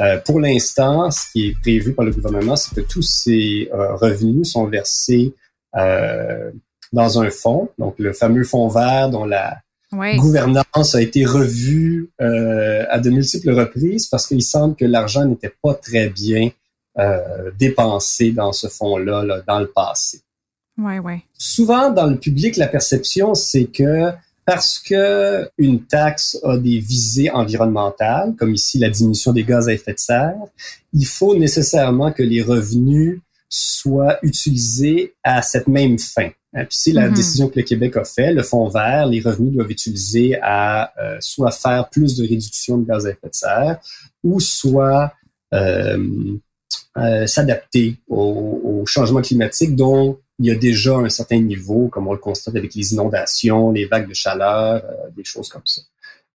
Euh, 0.00 0.18
pour 0.18 0.40
l'instant, 0.40 1.10
ce 1.10 1.30
qui 1.32 1.48
est 1.48 1.60
prévu 1.60 1.92
par 1.92 2.04
le 2.04 2.10
gouvernement, 2.10 2.56
c'est 2.56 2.74
que 2.74 2.80
tous 2.80 3.02
ces 3.02 3.70
revenus 3.72 4.50
sont 4.50 4.66
versés 4.66 5.34
dans 5.74 7.20
un 7.20 7.30
fonds, 7.30 7.70
donc 7.78 7.94
le 7.98 8.12
fameux 8.12 8.44
fonds 8.44 8.68
vert 8.68 9.08
dont 9.08 9.24
la 9.24 9.56
gouvernance 9.92 10.94
a 10.94 11.00
été 11.00 11.24
revue 11.24 12.10
à 12.18 12.98
de 12.98 13.10
multiples 13.10 13.52
reprises 13.52 14.08
parce 14.08 14.26
qu'il 14.26 14.42
semble 14.42 14.74
que 14.74 14.84
l'argent 14.84 15.24
n'était 15.24 15.52
pas 15.62 15.74
très 15.74 16.08
bien 16.08 16.50
dépensé 17.58 18.32
dans 18.32 18.52
ce 18.52 18.68
fonds-là 18.68 19.24
là, 19.24 19.42
dans 19.46 19.60
le 19.60 19.68
passé. 19.68 20.20
Ouais, 20.78 20.98
ouais. 20.98 21.22
Souvent, 21.38 21.90
dans 21.90 22.06
le 22.06 22.18
public, 22.18 22.56
la 22.56 22.68
perception, 22.68 23.34
c'est 23.34 23.64
que 23.64 24.12
parce 24.44 24.78
que 24.78 25.48
une 25.58 25.84
taxe 25.84 26.38
a 26.42 26.56
des 26.56 26.78
visées 26.78 27.30
environnementales, 27.30 28.34
comme 28.36 28.54
ici 28.54 28.78
la 28.78 28.90
diminution 28.90 29.32
des 29.32 29.44
gaz 29.44 29.68
à 29.68 29.72
effet 29.72 29.94
de 29.94 29.98
serre, 29.98 30.34
il 30.92 31.06
faut 31.06 31.36
nécessairement 31.36 32.12
que 32.12 32.22
les 32.22 32.42
revenus 32.42 33.20
soient 33.48 34.18
utilisés 34.22 35.14
à 35.22 35.42
cette 35.42 35.68
même 35.68 35.98
fin. 35.98 36.30
Puis 36.52 36.66
c'est 36.70 36.92
la 36.92 37.08
mm-hmm. 37.08 37.14
décision 37.14 37.48
que 37.48 37.58
le 37.60 37.64
Québec 37.64 37.96
a 37.96 38.04
fait. 38.04 38.32
Le 38.32 38.42
fonds 38.42 38.68
vert, 38.68 39.06
les 39.06 39.20
revenus 39.20 39.54
doivent 39.54 39.66
être 39.66 39.72
utilisés 39.72 40.38
à 40.42 40.92
euh, 41.00 41.16
soit 41.20 41.50
faire 41.50 41.88
plus 41.88 42.16
de 42.16 42.22
réduction 42.22 42.78
de 42.78 42.86
gaz 42.86 43.06
à 43.06 43.10
effet 43.10 43.28
de 43.28 43.34
serre 43.34 43.80
ou 44.22 44.40
soit 44.40 45.12
euh, 45.54 46.36
euh, 46.96 47.26
s'adapter 47.26 47.96
au, 48.08 48.60
au, 48.64 48.86
changement 48.86 49.22
climatique 49.22 49.76
dont 49.76 50.18
il 50.38 50.46
y 50.46 50.50
a 50.50 50.54
déjà 50.54 50.96
un 50.96 51.08
certain 51.08 51.38
niveau, 51.40 51.88
comme 51.88 52.08
on 52.08 52.12
le 52.12 52.18
constate 52.18 52.56
avec 52.56 52.74
les 52.74 52.92
inondations, 52.92 53.70
les 53.70 53.86
vagues 53.86 54.08
de 54.08 54.14
chaleur, 54.14 54.82
euh, 54.84 55.10
des 55.16 55.24
choses 55.24 55.48
comme 55.48 55.62
ça. 55.64 55.82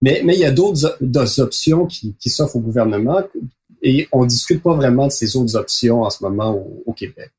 Mais, 0.02 0.22
il 0.24 0.40
y 0.40 0.46
a 0.46 0.52
d'autres 0.52 1.40
options 1.42 1.88
qui, 1.88 2.16
qui 2.20 2.30
s'offrent 2.30 2.56
au 2.56 2.60
gouvernement 2.60 3.22
et 3.82 4.08
on 4.12 4.26
discute 4.26 4.62
pas 4.62 4.76
vraiment 4.76 5.08
de 5.08 5.12
ces 5.12 5.36
autres 5.36 5.56
options 5.56 6.04
en 6.04 6.10
ce 6.10 6.24
moment 6.24 6.64
au 6.86 6.94
Québec. 6.94 7.32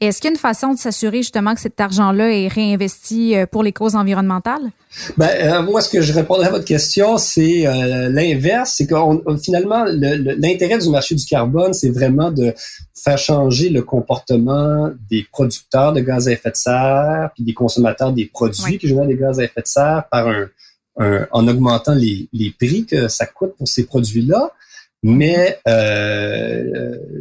Est-ce 0.00 0.20
qu'il 0.20 0.28
y 0.28 0.32
a 0.32 0.34
une 0.34 0.38
façon 0.38 0.74
de 0.74 0.78
s'assurer 0.78 1.18
justement 1.18 1.54
que 1.54 1.60
cet 1.60 1.80
argent-là 1.80 2.32
est 2.32 2.48
réinvesti 2.48 3.36
euh, 3.36 3.46
pour 3.46 3.62
les 3.62 3.72
causes 3.72 3.94
environnementales? 3.94 4.62
Ben, 5.16 5.28
euh, 5.28 5.62
moi, 5.62 5.80
ce 5.80 5.90
que 5.90 6.00
je 6.00 6.12
répondrais 6.12 6.46
à 6.46 6.50
votre 6.50 6.64
question, 6.64 7.18
c'est 7.18 7.66
euh, 7.66 8.08
l'inverse. 8.08 8.74
C'est 8.76 8.86
que 8.86 8.94
finalement, 9.42 9.84
l'intérêt 9.84 10.78
du 10.78 10.88
marché 10.90 11.14
du 11.14 11.24
carbone, 11.24 11.72
c'est 11.72 11.90
vraiment 11.90 12.30
de 12.30 12.54
faire 12.94 13.18
changer 13.18 13.68
le 13.68 13.82
comportement 13.82 14.90
des 15.10 15.26
producteurs 15.30 15.92
de 15.92 16.00
gaz 16.00 16.28
à 16.28 16.32
effet 16.32 16.50
de 16.50 16.56
serre 16.56 17.30
puis 17.34 17.44
des 17.44 17.54
consommateurs 17.54 18.12
des 18.12 18.26
produits 18.26 18.78
qui 18.78 18.88
génèrent 18.88 19.06
des 19.06 19.16
gaz 19.16 19.38
à 19.38 19.44
effet 19.44 19.62
de 19.62 19.66
serre 19.66 20.04
par 20.10 20.28
un, 20.28 20.48
en 21.30 21.46
augmentant 21.46 21.94
les, 21.94 22.28
les 22.32 22.50
prix 22.50 22.86
que 22.86 23.08
ça 23.08 23.26
coûte 23.26 23.54
pour 23.58 23.68
ces 23.68 23.84
produits-là. 23.84 24.50
Mais 25.02 25.60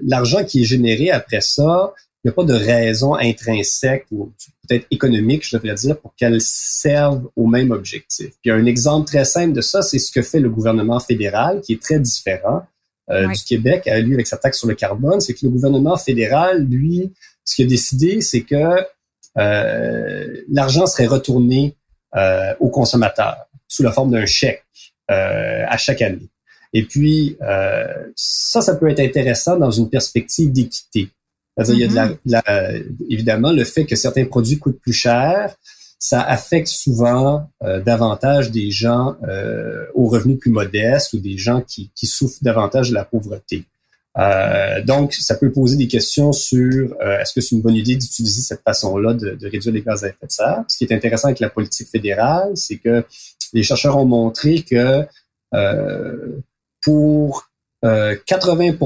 l'argent 0.03 0.43
qui 0.43 0.61
est 0.61 0.65
généré 0.65 1.11
après 1.11 1.41
ça, 1.41 1.93
n'y 2.25 2.31
a 2.31 2.33
pas 2.33 2.43
de 2.43 2.53
raison 2.53 3.15
intrinsèque 3.15 4.05
ou 4.11 4.31
peut-être 4.67 4.87
économique, 4.91 5.47
je 5.47 5.57
devrais 5.57 5.75
dire, 5.75 5.99
pour 5.99 6.15
qu'elles 6.15 6.41
servent 6.41 7.29
au 7.35 7.45
même 7.45 7.71
objectif. 7.71 8.31
Puis 8.41 8.51
un 8.51 8.65
exemple 8.65 9.07
très 9.07 9.25
simple 9.25 9.53
de 9.53 9.61
ça, 9.61 9.81
c'est 9.81 9.99
ce 9.99 10.11
que 10.11 10.21
fait 10.21 10.39
le 10.39 10.49
gouvernement 10.49 10.99
fédéral, 10.99 11.61
qui 11.61 11.73
est 11.73 11.81
très 11.81 11.99
différent 11.99 12.63
euh, 13.11 13.27
du 13.27 13.43
Québec, 13.43 13.87
à 13.87 13.99
lui 13.99 14.15
avec 14.15 14.27
sa 14.27 14.37
taxe 14.37 14.57
sur 14.57 14.67
le 14.67 14.75
carbone. 14.75 15.19
C'est 15.19 15.33
que 15.33 15.39
le 15.43 15.49
gouvernement 15.49 15.97
fédéral, 15.97 16.65
lui, 16.65 17.13
ce 17.43 17.55
qu'il 17.55 17.65
a 17.65 17.69
décidé, 17.69 18.21
c'est 18.21 18.41
que 18.41 18.75
euh, 19.37 20.41
l'argent 20.49 20.87
serait 20.87 21.07
retourné 21.07 21.75
euh, 22.15 22.53
aux 22.59 22.69
consommateurs 22.69 23.45
sous 23.67 23.83
la 23.83 23.91
forme 23.91 24.11
d'un 24.11 24.25
chèque 24.25 24.63
euh, 25.11 25.63
à 25.67 25.77
chaque 25.77 26.01
année. 26.01 26.29
Et 26.73 26.83
puis, 26.83 27.37
euh, 27.41 27.85
ça, 28.15 28.61
ça 28.61 28.75
peut 28.75 28.89
être 28.89 28.99
intéressant 28.99 29.57
dans 29.57 29.71
une 29.71 29.89
perspective 29.89 30.51
d'équité. 30.51 31.09
C'est-à-dire, 31.57 31.75
il 31.75 31.93
y 31.93 31.99
a 31.99 32.07
de 32.07 32.15
la, 32.25 32.41
mm-hmm. 32.41 32.95
évidemment, 33.09 33.51
le 33.51 33.63
fait 33.63 33.85
que 33.85 33.95
certains 33.95 34.25
produits 34.25 34.59
coûtent 34.59 34.79
plus 34.79 34.93
cher, 34.93 35.55
ça 35.97 36.21
affecte 36.21 36.67
souvent 36.67 37.49
euh, 37.63 37.81
davantage 37.81 38.51
des 38.51 38.69
gens 38.69 39.15
euh, 39.27 39.85
aux 39.95 40.07
revenus 40.07 40.39
plus 40.39 40.51
modestes 40.51 41.13
ou 41.13 41.19
des 41.19 41.37
gens 41.37 41.61
qui, 41.61 41.91
qui 41.95 42.05
souffrent 42.05 42.43
davantage 42.43 42.89
de 42.89 42.93
la 42.93 43.05
pauvreté. 43.05 43.65
Euh, 44.17 44.81
donc, 44.81 45.13
ça 45.13 45.35
peut 45.35 45.51
poser 45.51 45.75
des 45.75 45.87
questions 45.87 46.31
sur 46.31 46.95
euh, 47.01 47.19
est-ce 47.19 47.33
que 47.33 47.41
c'est 47.41 47.55
une 47.55 47.61
bonne 47.61 47.75
idée 47.75 47.95
d'utiliser 47.95 48.41
cette 48.41 48.61
façon-là 48.61 49.13
de, 49.13 49.31
de, 49.31 49.47
réduire 49.47 49.73
les 49.73 49.81
gaz 49.81 50.05
à 50.05 50.09
effet 50.09 50.27
de 50.27 50.31
serre. 50.31 50.63
Ce 50.67 50.77
qui 50.77 50.85
est 50.85 50.93
intéressant 50.93 51.27
avec 51.27 51.39
la 51.39 51.49
politique 51.49 51.89
fédérale, 51.89 52.51
c'est 52.55 52.77
que 52.77 53.03
les 53.53 53.63
chercheurs 53.63 53.97
ont 53.97 54.05
montré 54.05 54.61
que 54.61 55.05
euh, 55.53 56.37
pour 56.81 57.49
80 57.83 58.77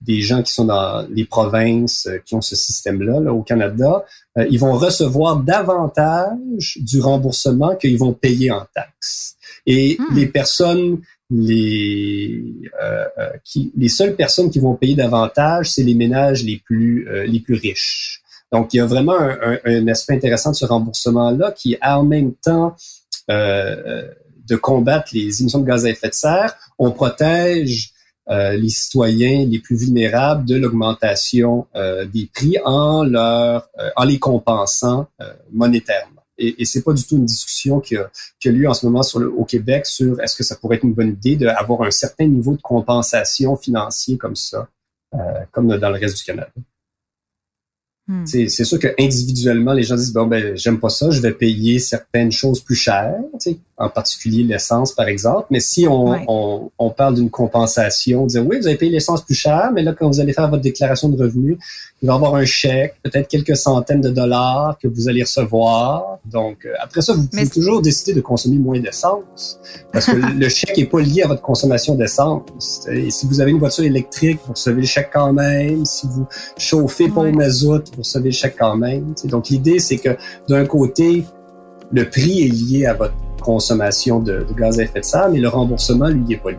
des 0.00 0.22
gens 0.22 0.42
qui 0.42 0.52
sont 0.52 0.64
dans 0.64 1.06
les 1.10 1.24
provinces 1.24 2.06
euh, 2.06 2.18
qui 2.24 2.34
ont 2.34 2.40
ce 2.40 2.56
système-là 2.56 3.20
là, 3.20 3.32
au 3.32 3.42
Canada, 3.42 4.04
euh, 4.38 4.46
ils 4.50 4.58
vont 4.58 4.72
recevoir 4.72 5.36
davantage 5.36 6.78
du 6.80 7.00
remboursement 7.00 7.76
qu'ils 7.76 7.98
vont 7.98 8.12
payer 8.12 8.50
en 8.50 8.64
taxes. 8.74 9.36
Et 9.66 9.98
hmm. 9.98 10.14
les 10.14 10.26
personnes, 10.26 11.00
les 11.30 12.42
euh, 12.82 13.04
qui, 13.44 13.72
les 13.76 13.88
seules 13.88 14.16
personnes 14.16 14.50
qui 14.50 14.60
vont 14.60 14.74
payer 14.74 14.94
davantage, 14.94 15.70
c'est 15.70 15.82
les 15.82 15.94
ménages 15.94 16.42
les 16.42 16.56
plus 16.64 17.06
les 17.26 17.40
plus 17.40 17.56
riches. 17.56 18.22
Donc, 18.50 18.72
il 18.72 18.78
y 18.78 18.80
a 18.80 18.86
vraiment 18.86 19.18
un, 19.18 19.58
un, 19.62 19.88
aspect 19.88 20.14
intéressant 20.14 20.52
de 20.52 20.56
ce 20.56 20.64
remboursement-là 20.64 21.52
qui, 21.52 21.76
en 21.82 22.02
même 22.02 22.32
temps 22.32 22.74
de 23.28 24.56
combattre 24.56 25.10
les 25.12 25.42
émissions 25.42 25.58
de 25.58 25.66
gaz 25.66 25.84
à 25.84 25.90
effet 25.90 26.08
de 26.08 26.14
serre, 26.14 26.54
on 26.78 26.92
protège 26.92 27.92
euh, 28.30 28.52
les 28.52 28.68
citoyens 28.68 29.46
les 29.46 29.58
plus 29.58 29.76
vulnérables 29.76 30.44
de 30.44 30.56
l'augmentation 30.56 31.66
euh, 31.74 32.04
des 32.04 32.28
prix 32.32 32.56
en 32.62 33.02
leur 33.02 33.70
euh, 33.78 33.88
en 33.96 34.04
les 34.04 34.18
compensant 34.18 35.08
monétairement. 35.50 36.22
et, 36.36 36.60
et 36.60 36.64
c'est 36.66 36.82
pas 36.82 36.92
du 36.92 37.02
tout 37.04 37.16
une 37.16 37.24
discussion 37.24 37.80
qui 37.80 37.96
a, 37.96 38.10
qui 38.38 38.48
a 38.48 38.52
lieu 38.52 38.68
en 38.68 38.74
ce 38.74 38.84
moment 38.84 39.02
sur 39.02 39.18
le, 39.18 39.30
au 39.30 39.44
Québec 39.44 39.86
sur 39.86 40.20
est-ce 40.20 40.36
que 40.36 40.44
ça 40.44 40.56
pourrait 40.56 40.76
être 40.76 40.84
une 40.84 40.92
bonne 40.92 41.10
idée 41.10 41.36
d'avoir 41.36 41.82
un 41.82 41.90
certain 41.90 42.26
niveau 42.26 42.54
de 42.54 42.60
compensation 42.60 43.56
financier 43.56 44.18
comme 44.18 44.36
ça, 44.36 44.68
euh, 45.14 45.18
comme 45.50 45.74
dans 45.78 45.90
le 45.90 45.98
reste 45.98 46.18
du 46.18 46.24
Canada. 46.24 46.52
Hmm. 48.08 48.24
C'est 48.26 48.48
sûr 48.48 48.78
que 48.78 48.88
individuellement, 48.98 49.72
les 49.72 49.82
gens 49.82 49.96
disent 49.96 50.12
bon 50.12 50.26
ben 50.26 50.56
j'aime 50.56 50.80
pas 50.80 50.88
ça, 50.90 51.10
je 51.10 51.20
vais 51.20 51.32
payer 51.32 51.78
certaines 51.78 52.32
choses 52.32 52.60
plus 52.60 52.74
chères, 52.76 53.20
en 53.78 53.88
particulier 53.88 54.42
l'essence 54.42 54.92
par 54.92 55.08
exemple. 55.08 55.46
Mais 55.50 55.60
si 55.60 55.86
on, 55.86 56.16
on, 56.28 56.70
on 56.78 56.90
parle 56.90 57.14
d'une 57.14 57.30
compensation, 57.30 58.26
dire 58.26 58.44
oui 58.46 58.58
vous 58.60 58.66
avez 58.66 58.76
payé 58.76 58.90
l'essence 58.90 59.22
plus 59.22 59.34
cher, 59.34 59.70
mais 59.72 59.82
là 59.82 59.94
quand 59.96 60.08
vous 60.08 60.20
allez 60.20 60.32
faire 60.32 60.48
votre 60.48 60.62
déclaration 60.62 61.08
de 61.08 61.22
revenus, 61.22 61.58
il 62.00 62.06
va 62.06 62.14
y 62.14 62.16
avoir 62.16 62.34
un 62.36 62.44
chèque, 62.44 62.94
peut-être 63.02 63.28
quelques 63.28 63.56
centaines 63.56 64.00
de 64.00 64.10
dollars 64.10 64.78
que 64.80 64.86
vous 64.86 65.08
allez 65.08 65.22
recevoir. 65.22 66.18
Donc 66.24 66.64
euh, 66.64 66.72
après 66.80 67.00
ça, 67.00 67.12
vous 67.12 67.26
pouvez 67.26 67.48
toujours 67.48 67.82
décider 67.82 68.14
de 68.14 68.20
consommer 68.20 68.56
moins 68.56 68.78
d'essence 68.78 69.58
parce 69.92 70.06
que 70.06 70.16
le 70.16 70.48
chèque 70.48 70.78
est 70.78 70.86
pas 70.86 71.00
lié 71.00 71.22
à 71.22 71.28
votre 71.28 71.42
consommation 71.42 71.94
d'essence. 71.94 72.86
Et 72.90 73.10
si 73.10 73.26
vous 73.26 73.40
avez 73.40 73.50
une 73.50 73.58
voiture 73.58 73.84
électrique, 73.84 74.38
vous 74.46 74.52
recevez 74.52 74.80
le 74.80 74.86
chèque 74.86 75.10
quand 75.12 75.32
même. 75.32 75.84
Si 75.84 76.06
vous 76.06 76.26
chauffez 76.56 77.08
pas 77.08 77.22
au 77.22 77.32
mazout, 77.32 77.82
vous 77.94 78.02
recevez 78.02 78.30
le 78.30 78.34
chèque 78.34 78.56
quand 78.58 78.76
même. 78.76 79.14
Donc 79.24 79.48
l'idée, 79.48 79.78
c'est 79.78 79.98
que 79.98 80.16
d'un 80.48 80.66
côté, 80.66 81.24
le 81.92 82.08
prix 82.08 82.44
est 82.44 82.48
lié 82.48 82.86
à 82.86 82.94
votre 82.94 83.14
consommation 83.40 84.20
de, 84.20 84.46
gaz 84.56 84.78
à 84.78 84.84
effet 84.84 85.00
de 85.00 85.04
serre, 85.04 85.28
mais 85.30 85.38
le 85.38 85.48
remboursement, 85.48 86.08
lui, 86.08 86.20
n'est 86.20 86.36
pas 86.36 86.50
lié. 86.50 86.58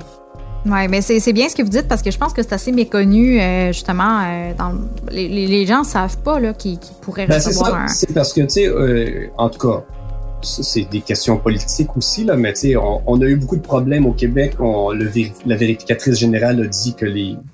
Oui, 0.65 0.87
mais 0.89 1.01
c'est 1.01 1.33
bien 1.33 1.47
ce 1.47 1.55
que 1.55 1.61
vous 1.61 1.69
dites 1.69 1.87
parce 1.87 2.01
que 2.01 2.11
je 2.11 2.17
pense 2.17 2.33
que 2.33 2.41
c'est 2.41 2.53
assez 2.53 2.71
méconnu, 2.71 3.39
euh, 3.39 3.67
justement. 3.71 4.21
Euh, 4.23 4.51
dans, 4.57 4.73
les, 5.09 5.65
gens 5.65 5.79
ne 5.79 5.85
savent 5.85 6.17
pas 6.17 6.53
qu'ils 6.53 6.79
pourraient 7.01 7.27
ben, 7.27 7.35
recevoir 7.35 7.75
un. 7.75 7.87
C'est 7.87 8.13
parce 8.13 8.33
que, 8.33 8.41
tu 8.41 8.49
sais, 8.49 8.67
euh, 8.67 9.27
en 9.37 9.49
tout 9.49 9.59
cas, 9.59 9.83
c'est 10.41 10.89
des 10.89 11.01
questions 11.01 11.37
politiques 11.37 11.95
aussi, 11.97 12.23
là, 12.23 12.35
mais 12.35 12.53
on, 12.75 13.01
on 13.05 13.21
a 13.21 13.25
eu 13.25 13.35
beaucoup 13.35 13.57
de 13.57 13.61
problèmes 13.61 14.05
au 14.05 14.13
Québec. 14.13 14.55
On, 14.59 14.91
le, 14.91 15.11
la 15.45 15.55
vérificatrice 15.55 16.17
générale 16.17 16.61
a 16.61 16.67
dit 16.67 16.93
que 16.93 17.05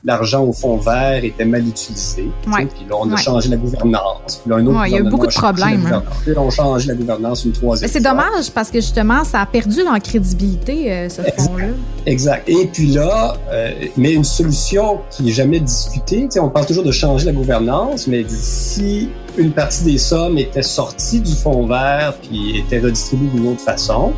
l'argent 0.04 0.44
au 0.44 0.54
fond 0.54 0.78
vert 0.78 1.24
était 1.24 1.46
mal 1.46 1.68
utilisé. 1.68 2.30
Ouais. 2.48 2.66
Puis 2.66 2.86
là, 2.90 2.96
on 3.00 3.12
a 3.12 3.18
changé 3.18 3.50
la 3.50 3.58
gouvernance. 3.58 4.42
Puis 4.42 4.50
là, 4.50 4.58
un 4.58 4.66
autre 4.66 4.80
ouais, 4.80 4.90
il 4.90 4.94
y 4.94 4.96
a 4.96 5.00
eu 5.00 5.10
beaucoup 5.10 5.28
de 5.28 5.34
problèmes. 5.34 5.86
Hein. 5.86 6.04
Puis 6.24 6.34
là, 6.34 6.42
on 6.42 6.50
change 6.50 6.88
la 6.88 6.94
gouvernance 6.94 7.46
une 7.46 7.52
troisième 7.52 7.90
C'est 7.90 8.02
dommage 8.02 8.52
parce 8.54 8.70
que 8.70 8.80
justement, 8.80 9.24
ça 9.24 9.42
a 9.42 9.46
perdu 9.46 9.82
en 9.82 10.00
crédibilité, 10.00 10.92
euh, 10.92 11.10
ce 11.10 11.22
fonds-là. 11.22 11.68
Exact. 12.06 12.48
Et 12.48 12.68
puis 12.68 12.88
là, 12.88 13.36
euh, 13.52 13.72
mais 13.98 14.14
une 14.14 14.24
solution 14.24 15.00
qui 15.12 15.30
est 15.30 15.34
jamais 15.34 15.60
discutée, 15.60 16.28
on 16.40 16.50
parle 16.50 16.66
toujours 16.66 16.84
de 16.84 16.92
changer 16.92 17.26
la 17.26 17.32
gouvernance, 17.32 18.08
mais 18.08 18.26
si 18.28 19.10
une 19.38 19.52
partie 19.52 19.84
des 19.84 19.98
sommes 19.98 20.38
était 20.38 20.62
sortie 20.62 21.20
du 21.20 21.34
fonds 21.34 21.66
vert 21.68 22.14
puis 22.22 22.60
était 22.60 22.80
redistribuée 22.80 23.28
d'une 23.34 23.48
autre 23.48 23.62
façon, 23.62 24.14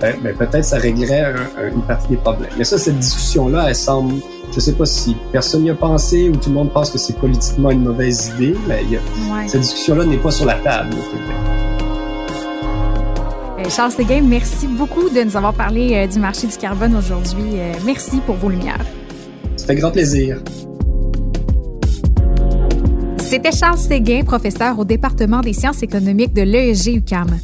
ben, 0.00 0.16
ben, 0.22 0.34
peut-être 0.36 0.64
ça 0.64 0.78
réglerait 0.78 1.34
une 1.72 1.82
partie 1.82 2.08
des 2.08 2.16
problèmes. 2.16 2.50
Mais 2.58 2.64
ça, 2.64 2.78
cette 2.78 2.98
discussion-là, 2.98 3.66
elle 3.68 3.74
semble, 3.74 4.14
je 4.52 4.60
sais 4.60 4.72
pas 4.72 4.86
si 4.86 5.16
personne 5.30 5.62
n'y 5.62 5.70
a 5.70 5.74
pensé 5.74 6.28
ou 6.28 6.36
tout 6.36 6.48
le 6.48 6.54
monde 6.54 6.72
pense 6.72 6.90
que 6.90 6.98
c'est 6.98 7.16
politiquement 7.16 7.70
une 7.70 7.82
mauvaise 7.82 8.32
idée, 8.34 8.56
mais 8.68 8.84
cette 9.46 9.60
discussion-là 9.60 10.04
n'est 10.04 10.18
pas 10.18 10.30
sur 10.30 10.46
la 10.46 10.54
table. 10.54 10.94
Euh, 13.58 13.68
Charles 13.70 13.92
Séguin, 13.92 14.22
merci 14.22 14.66
beaucoup 14.66 15.08
de 15.08 15.22
nous 15.22 15.36
avoir 15.36 15.54
parlé 15.54 15.94
euh, 15.94 16.06
du 16.06 16.18
marché 16.18 16.46
du 16.46 16.56
carbone 16.56 16.96
aujourd'hui. 16.96 17.58
Euh, 17.60 17.72
merci 17.84 18.18
pour 18.26 18.34
vos 18.34 18.48
lumières. 18.48 18.84
Ça 19.56 19.66
fait 19.66 19.76
grand 19.76 19.92
plaisir. 19.92 20.38
C'était 23.32 23.50
Charles 23.50 23.78
Séguin, 23.78 24.24
professeur 24.24 24.78
au 24.78 24.84
département 24.84 25.40
des 25.40 25.54
sciences 25.54 25.82
économiques 25.82 26.34
de 26.34 26.42
l'ESG 26.42 26.96
UCAM. 26.96 27.38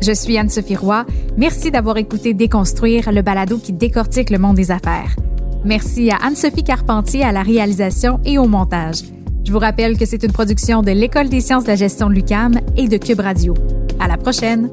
Je 0.00 0.12
suis 0.12 0.38
Anne-Sophie 0.38 0.76
Roy. 0.76 1.04
Merci 1.36 1.72
d'avoir 1.72 1.96
écouté 1.96 2.32
Déconstruire, 2.32 3.10
le 3.10 3.22
balado 3.22 3.58
qui 3.58 3.72
décortique 3.72 4.30
le 4.30 4.38
monde 4.38 4.54
des 4.54 4.70
affaires. 4.70 5.16
Merci 5.64 6.12
à 6.12 6.18
Anne-Sophie 6.24 6.62
Carpentier 6.62 7.24
à 7.24 7.32
la 7.32 7.42
réalisation 7.42 8.20
et 8.24 8.38
au 8.38 8.46
montage. 8.46 9.02
Je 9.44 9.50
vous 9.50 9.58
rappelle 9.58 9.98
que 9.98 10.06
c'est 10.06 10.22
une 10.22 10.30
production 10.30 10.80
de 10.80 10.92
l'École 10.92 11.28
des 11.28 11.40
sciences 11.40 11.64
de 11.64 11.70
la 11.70 11.74
gestion 11.74 12.08
de 12.08 12.14
l'UCAM 12.14 12.60
et 12.76 12.86
de 12.86 12.96
Cube 12.96 13.18
Radio. 13.18 13.54
À 13.98 14.06
la 14.06 14.18
prochaine! 14.18 14.70